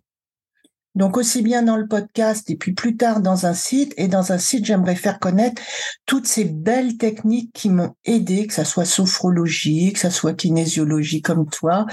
[0.94, 3.94] Donc aussi bien dans le podcast et puis plus tard dans un site.
[3.96, 5.62] Et dans un site, j'aimerais faire connaître
[6.04, 11.22] toutes ces belles techniques qui m'ont aidé, que ça soit sophrologie, que ça soit kinésiologie
[11.22, 11.86] comme toi,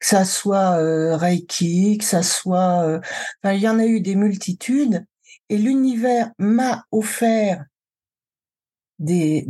[0.00, 2.84] que ça soit euh, Reiki, que ça soit...
[2.84, 3.00] Euh,
[3.42, 5.04] enfin, il y en a eu des multitudes.
[5.50, 7.64] Et l'univers m'a offert
[8.98, 9.46] des...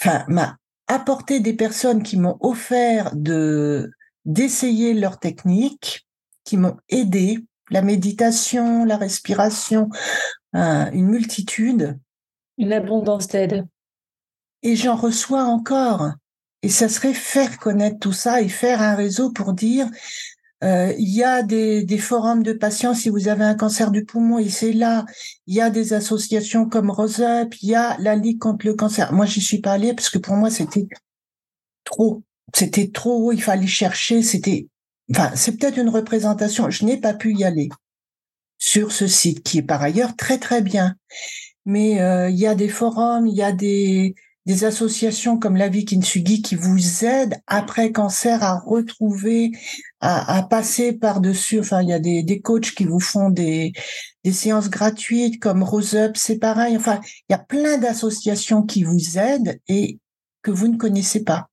[0.00, 0.56] Enfin, m'a
[0.88, 3.88] apporté des personnes qui m'ont offert de
[4.24, 6.06] d'essayer leurs techniques,
[6.44, 7.38] qui m'ont aidé
[7.70, 9.88] la méditation, la respiration,
[10.52, 11.98] une multitude.
[12.58, 13.66] Une abondance d'aide.
[14.62, 16.10] Et j'en reçois encore.
[16.62, 19.88] Et ça serait faire connaître tout ça et faire un réseau pour dire,
[20.62, 24.04] euh, il y a des, des, forums de patients si vous avez un cancer du
[24.04, 25.04] poumon et c'est là.
[25.48, 28.74] Il y a des associations comme Rose Up, il y a la Ligue contre le
[28.74, 29.12] cancer.
[29.12, 30.86] Moi, j'y suis pas allée parce que pour moi, c'était
[31.82, 32.22] trop.
[32.54, 34.68] C'était trop, il fallait chercher, c'était
[35.10, 36.70] enfin, c'est peut-être une représentation.
[36.70, 37.68] Je n'ai pas pu y aller
[38.58, 40.94] sur ce site qui est par ailleurs très très bien.
[41.64, 44.14] Mais euh, il y a des forums, il y a des,
[44.62, 49.52] associations comme la Vie Kintsugi qui vous aident après cancer à retrouver,
[50.00, 51.60] à, à passer par-dessus.
[51.60, 53.72] Enfin, il y a des, des coachs qui vous font des,
[54.24, 56.76] des séances gratuites comme Rose Up, c'est pareil.
[56.76, 59.98] Enfin, il y a plein d'associations qui vous aident et
[60.42, 61.48] que vous ne connaissez pas.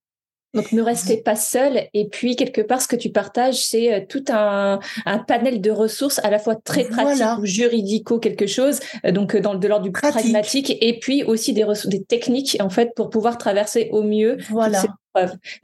[0.53, 1.83] Donc ne restez pas seul.
[1.93, 5.71] Et puis quelque part ce que tu partages c'est euh, tout un, un, panel de
[5.71, 9.67] ressources à la fois très pratiques ou juridico quelque chose euh, donc euh, dans de
[9.67, 14.03] l'ordre du pragmatique et puis aussi des des techniques en fait pour pouvoir traverser au
[14.03, 14.83] mieux voilà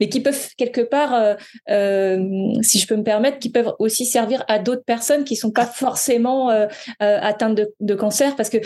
[0.00, 1.34] mais qui peuvent quelque part, euh,
[1.70, 5.50] euh, si je peux me permettre, qui peuvent aussi servir à d'autres personnes qui sont
[5.50, 6.66] pas forcément euh,
[6.98, 8.58] atteintes de, de, cancer, parce que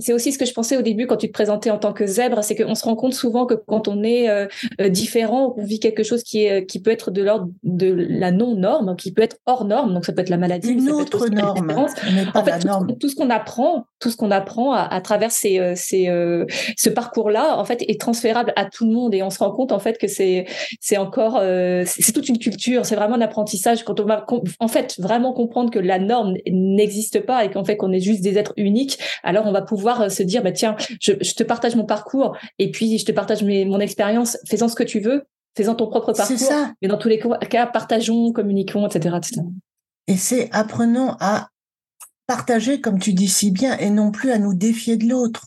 [0.00, 2.06] c'est aussi ce que je pensais au début quand tu te présentais en tant que
[2.06, 4.28] zèbre, c'est qu'on se rend compte souvent que quand on est
[4.90, 8.56] différent, qu'on vit quelque chose qui est qui peut être de l'ordre de la non
[8.56, 11.66] norme, qui peut être hors norme, donc ça peut être la maladie, une autre norme,
[11.66, 14.82] mais pas en fait, la tout, tout, ce qu'on apprend, tout ce qu'on apprend à,
[14.82, 16.08] à, travers ces, ces
[16.76, 19.14] ce parcours-là, en fait, est transférable à tout le monde.
[19.14, 20.46] Et on se rend compte en fait que c'est
[20.80, 24.24] c'est encore euh, c'est toute une culture, c'est vraiment un apprentissage quand on va
[24.60, 28.22] en fait vraiment comprendre que la norme n'existe pas et qu'en fait qu'on est juste
[28.22, 31.42] des êtres uniques, alors on va pouvoir euh, se dire bah tiens, je, je te
[31.42, 35.00] partage mon parcours et puis je te partage mes, mon expérience, fais-en ce que tu
[35.00, 35.24] veux,
[35.56, 36.38] fais-en ton propre parcours.
[36.38, 36.72] Ça.
[36.80, 37.20] Mais dans tous les
[37.50, 39.16] cas, partageons, communiquons, etc.
[39.18, 39.42] etc.
[40.08, 41.48] Et c'est apprenons à
[42.26, 45.46] partager, comme tu dis si bien, et non plus à nous défier de l'autre.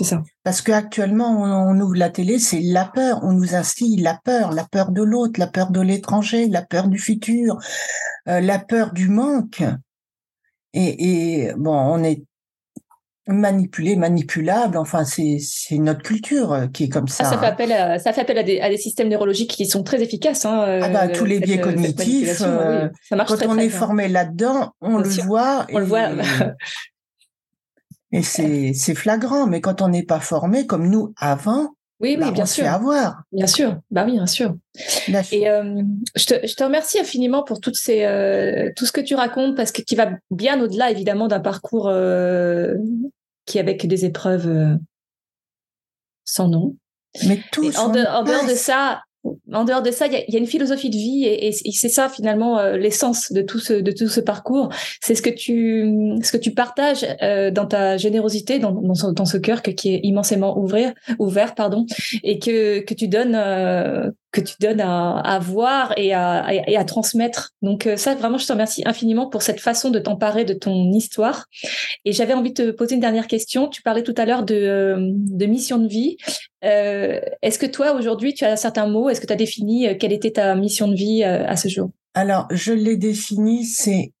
[0.00, 0.22] C'est ça.
[0.44, 3.20] Parce qu'actuellement, on, ouvre la télé, c'est la peur.
[3.22, 6.88] On nous instille la peur, la peur de l'autre, la peur de l'étranger, la peur
[6.88, 7.58] du futur,
[8.26, 9.62] euh, la peur du manque.
[10.72, 12.22] Et, et, bon, on est
[13.26, 14.78] manipulé, manipulable.
[14.78, 15.38] Enfin, c'est
[15.72, 17.24] notre culture euh, qui est comme ça.
[17.24, 19.82] ça, fait appel à, ça fait appel à des, à des systèmes neurologiques qui sont
[19.82, 20.46] très efficaces.
[20.46, 22.38] Hein, ah bah, tous les biais cognitifs.
[22.38, 25.66] ça marche quand on est formé là-dedans, on le voit.
[25.74, 26.08] On le voit.
[28.12, 32.30] Et c'est flagrant, mais quand on n'est pas formé comme nous avant, oui, oui, bah,
[32.30, 32.66] bien sûr.
[32.66, 33.22] avoir.
[33.30, 34.56] Bien sûr, bah oui, bien sûr.
[35.32, 35.82] Et euh,
[36.16, 39.54] je, te, je, te, remercie infiniment pour toutes ces, euh, tout ce que tu racontes,
[39.54, 42.74] parce que qui va bien au-delà évidemment d'un parcours euh,
[43.44, 44.76] qui avec des épreuves euh,
[46.24, 46.74] sans nom.
[47.26, 49.02] Mais tout en, en dehors de ça,
[49.52, 51.88] en dehors de ça, il y, y a, une philosophie de vie et, et c'est
[51.88, 54.70] ça finalement euh, l'essence de tout ce de tout ce parcours.
[55.00, 59.06] C'est ce que tu ce que tu partages euh, dans ta générosité, dans, dans, ce,
[59.08, 61.86] dans ce cœur qui est immensément ouvert, ouvert pardon,
[62.22, 66.84] et que que tu donnes euh, que tu donnes à, voir et à, et à
[66.84, 67.52] transmettre.
[67.62, 70.92] Donc euh, ça, vraiment, je te remercie infiniment pour cette façon de t'emparer de ton
[70.92, 71.46] histoire.
[72.04, 73.68] Et j'avais envie de te poser une dernière question.
[73.68, 76.16] Tu parlais tout à l'heure de, euh, de mission de vie.
[76.64, 79.98] Euh, Est-ce que toi, aujourd'hui, tu as un certain mot Est-ce que tu as défini
[79.98, 81.90] quelle était ta mission de vie à ce jour?
[82.14, 84.12] Alors, je l'ai défini, c'est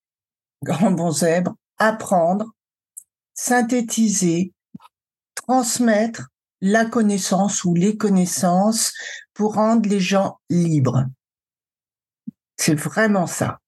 [0.62, 2.46] grand bon zèbre, apprendre,
[3.34, 4.52] synthétiser,
[5.34, 6.28] transmettre
[6.60, 8.92] la connaissance ou les connaissances
[9.40, 11.06] pour rendre les gens libres.
[12.58, 13.58] C'est vraiment ça.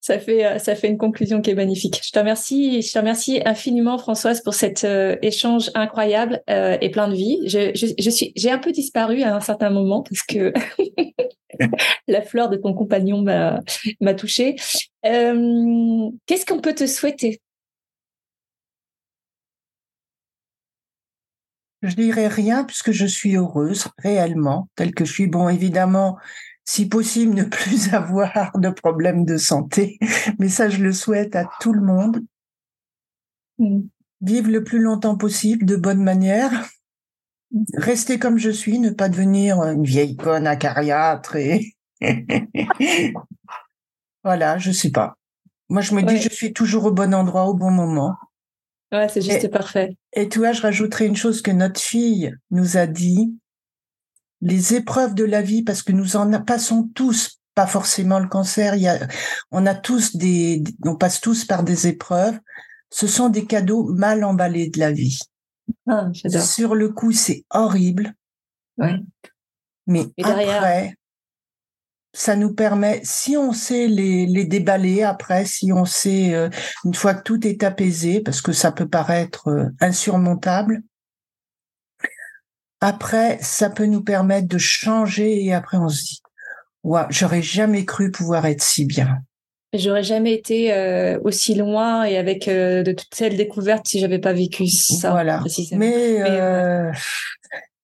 [0.00, 2.00] Ça fait, euh, ça fait une conclusion qui est magnifique.
[2.04, 6.90] Je te remercie, je te remercie infiniment, Françoise, pour cet euh, échange incroyable euh, et
[6.90, 7.38] plein de vie.
[7.46, 10.52] Je, suis, j'ai un peu disparu à un certain moment parce que
[12.08, 14.56] la fleur de ton compagnon m'a touchée.
[15.04, 17.40] qu'est-ce qu'on peut te souhaiter?
[21.82, 25.26] Je dirais rien puisque je suis heureuse réellement, telle que je suis.
[25.26, 26.16] Bon, évidemment,
[26.64, 29.98] si possible, ne plus avoir de problèmes de santé,
[30.38, 32.20] mais ça, je le souhaite à tout le monde.
[33.58, 33.80] Mm.
[34.20, 36.68] Vivre le plus longtemps possible, de bonne manière.
[37.74, 41.74] Rester comme je suis, ne pas devenir une vieille conne acariâtre et
[44.24, 45.16] voilà, je sais pas.
[45.68, 48.16] Moi, je me dis, je suis toujours au bon endroit, au bon moment.
[48.92, 49.96] Ouais, c'est juste parfait.
[50.12, 53.34] Et tu vois, je rajouterai une chose que notre fille nous a dit.
[54.42, 58.74] Les épreuves de la vie, parce que nous en passons tous, pas forcément le cancer,
[58.74, 58.98] il y a,
[59.50, 62.38] on a tous des, on passe tous par des épreuves.
[62.90, 65.18] Ce sont des cadeaux mal emballés de la vie.
[65.86, 68.12] Ah, Sur le coup, c'est horrible.
[68.76, 68.96] Ouais.
[69.86, 70.96] Mais après,
[72.12, 76.50] ça nous permet, si on sait les, les déballer après, si on sait, euh,
[76.84, 80.82] une fois que tout est apaisé, parce que ça peut paraître euh, insurmontable,
[82.80, 86.22] après, ça peut nous permettre de changer et après on se dit,
[86.82, 89.18] ouais, j'aurais jamais cru pouvoir être si bien.
[89.72, 94.34] J'aurais jamais été euh, aussi loin et avec de toutes celles découvertes si j'avais pas
[94.34, 95.12] vécu ça.
[95.12, 95.42] Voilà.
[95.70, 96.92] Mais, Mais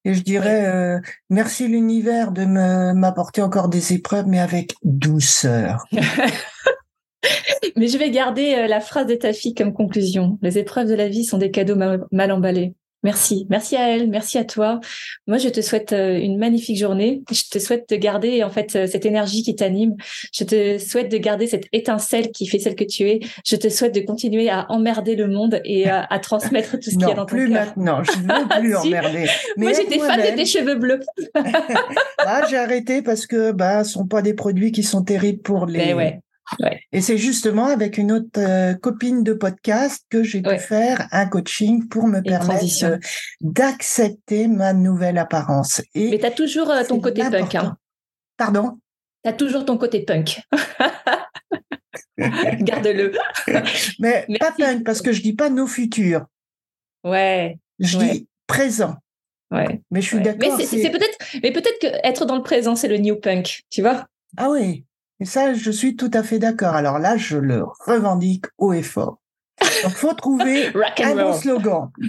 [0.05, 5.85] et je dirais euh, merci l'univers de m'apporter encore des épreuves, mais avec douceur.
[7.75, 10.39] mais je vais garder euh, la phrase de ta fille comme conclusion.
[10.41, 12.75] Les épreuves de la vie sont des cadeaux mal emballés.
[13.03, 14.81] Merci, merci à elle, merci à toi.
[15.25, 17.21] Moi, je te souhaite euh, une magnifique journée.
[17.31, 19.95] Je te souhaite de garder en fait euh, cette énergie qui t'anime.
[20.33, 23.21] Je te souhaite de garder cette étincelle qui fait celle que tu es.
[23.45, 27.01] Je te souhaite de continuer à emmerder le monde et à, transmettre tout ce qu'il
[27.01, 27.37] y a dans ton cœur.
[27.37, 28.03] plus maintenant.
[28.03, 29.27] Je ne veux plus emmerder.
[29.55, 30.99] Moi, j'étais fan de tes cheveux bleus.
[32.17, 35.65] ah, j'ai arrêté parce que bah, ce sont pas des produits qui sont terribles pour
[35.65, 35.93] les.
[35.93, 36.19] Ben
[36.59, 36.81] ouais.
[36.91, 41.27] Et c'est justement avec une autre euh, copine de podcast que j'ai pu faire un
[41.27, 42.99] coaching pour me permettre
[43.41, 45.81] d'accepter ma nouvelle apparence.
[45.95, 47.55] Et Mais tu as toujours euh, ton côté punk.
[47.55, 47.77] Hein.
[48.37, 48.79] Pardon?
[49.23, 50.41] Tu as toujours ton côté punk.
[52.17, 53.13] Garde-le.
[53.99, 56.25] Mais pas punk, parce que je dis pas nos futurs.
[57.03, 57.57] Ouais.
[57.79, 58.95] Je dis présent.
[59.51, 59.81] Ouais.
[59.89, 60.57] Mais je suis d'accord.
[60.57, 63.81] Mais c'est peut-être, mais peut-être que être dans le présent, c'est le new punk, tu
[63.81, 64.05] vois?
[64.37, 64.85] Ah oui.
[65.19, 66.75] Et ça, je suis tout à fait d'accord.
[66.75, 69.19] Alors là, je le revendique haut et fort.
[69.83, 70.67] Donc, faut trouver
[71.03, 71.91] un bon slogan.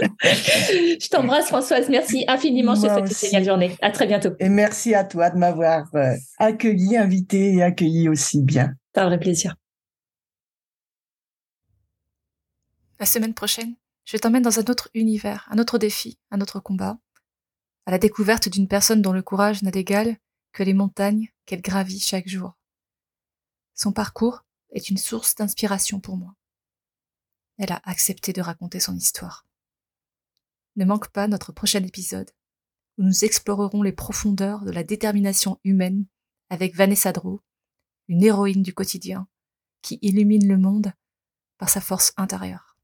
[0.00, 1.88] je t'embrasse, Françoise.
[1.88, 2.74] Merci infiniment.
[2.74, 3.76] Je te souhaite une géniale journée.
[3.80, 4.30] À très bientôt.
[4.40, 8.74] Et merci à toi de m'avoir euh, accueilli, invité et accueilli aussi bien.
[8.94, 9.54] C'est un vrai plaisir.
[13.00, 16.98] La semaine prochaine, je t'emmène dans un autre univers, un autre défi, un autre combat,
[17.86, 20.16] à la découverte d'une personne dont le courage n'a d'égal
[20.52, 22.56] que les montagnes qu'elle gravit chaque jour.
[23.74, 26.34] Son parcours est une source d'inspiration pour moi.
[27.58, 29.46] Elle a accepté de raconter son histoire.
[30.76, 32.30] Ne manque pas notre prochain épisode,
[32.98, 36.06] où nous explorerons les profondeurs de la détermination humaine
[36.50, 37.40] avec Vanessa Drew,
[38.08, 39.28] une héroïne du quotidien
[39.82, 40.92] qui illumine le monde
[41.58, 42.76] par sa force intérieure.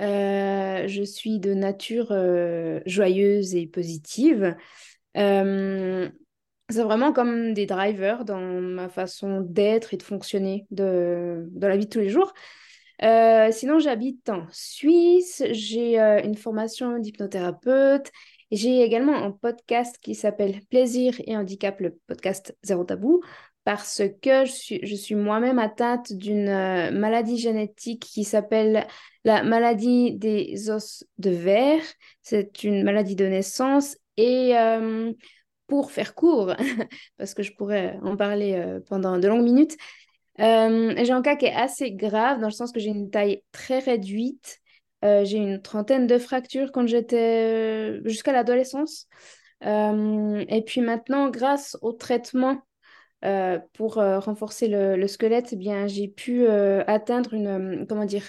[0.00, 4.56] Euh, je suis de nature euh, joyeuse et positive.
[5.18, 6.08] Euh,
[6.70, 11.76] c'est vraiment comme des drivers dans ma façon d'être et de fonctionner de, dans la
[11.76, 12.32] vie de tous les jours.
[13.02, 18.10] Euh, sinon, j'habite en Suisse, j'ai euh, une formation d'hypnothérapeute
[18.50, 23.20] j'ai également un podcast qui s'appelle Plaisir et handicap, le podcast Zéro Tabou,
[23.64, 26.46] parce que je suis moi-même atteinte d'une
[26.98, 28.86] maladie génétique qui s'appelle
[29.24, 31.82] la maladie des os de verre.
[32.22, 35.12] C'est une maladie de naissance et euh,
[35.68, 36.54] pour faire court,
[37.16, 39.76] parce que je pourrais en parler euh, pendant de longues minutes,
[40.40, 43.42] euh, j'ai un cas qui est assez grave dans le sens que j'ai une taille
[43.52, 44.58] très réduite.
[45.02, 49.06] j'ai une trentaine de fractures quand j'étais jusqu'à l'adolescence.
[49.62, 52.62] et puis maintenant, grâce au traitement
[53.72, 58.28] pour renforcer le, le, squelette, eh bien, j'ai pu atteindre une, comment dire,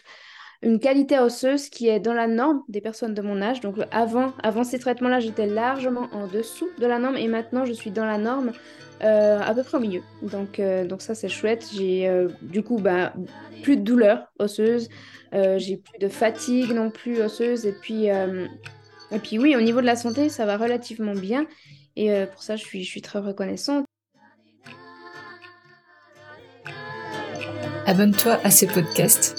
[0.61, 3.61] une qualité osseuse qui est dans la norme des personnes de mon âge.
[3.61, 7.71] Donc avant, avant ces traitements-là, j'étais largement en dessous de la norme et maintenant je
[7.71, 8.51] suis dans la norme
[9.01, 10.01] euh, à peu près au milieu.
[10.21, 11.65] Donc, euh, donc ça c'est chouette.
[11.73, 13.13] J'ai euh, du coup bah,
[13.63, 14.89] plus de douleur osseuse,
[15.31, 19.85] j'ai plus de fatigue non plus osseuse et puis, et puis oui, au niveau de
[19.85, 21.45] la santé, ça va relativement bien.
[21.95, 23.85] Et pour ça, je suis, je suis très reconnaissante.
[27.85, 29.38] Abonne-toi à ce podcast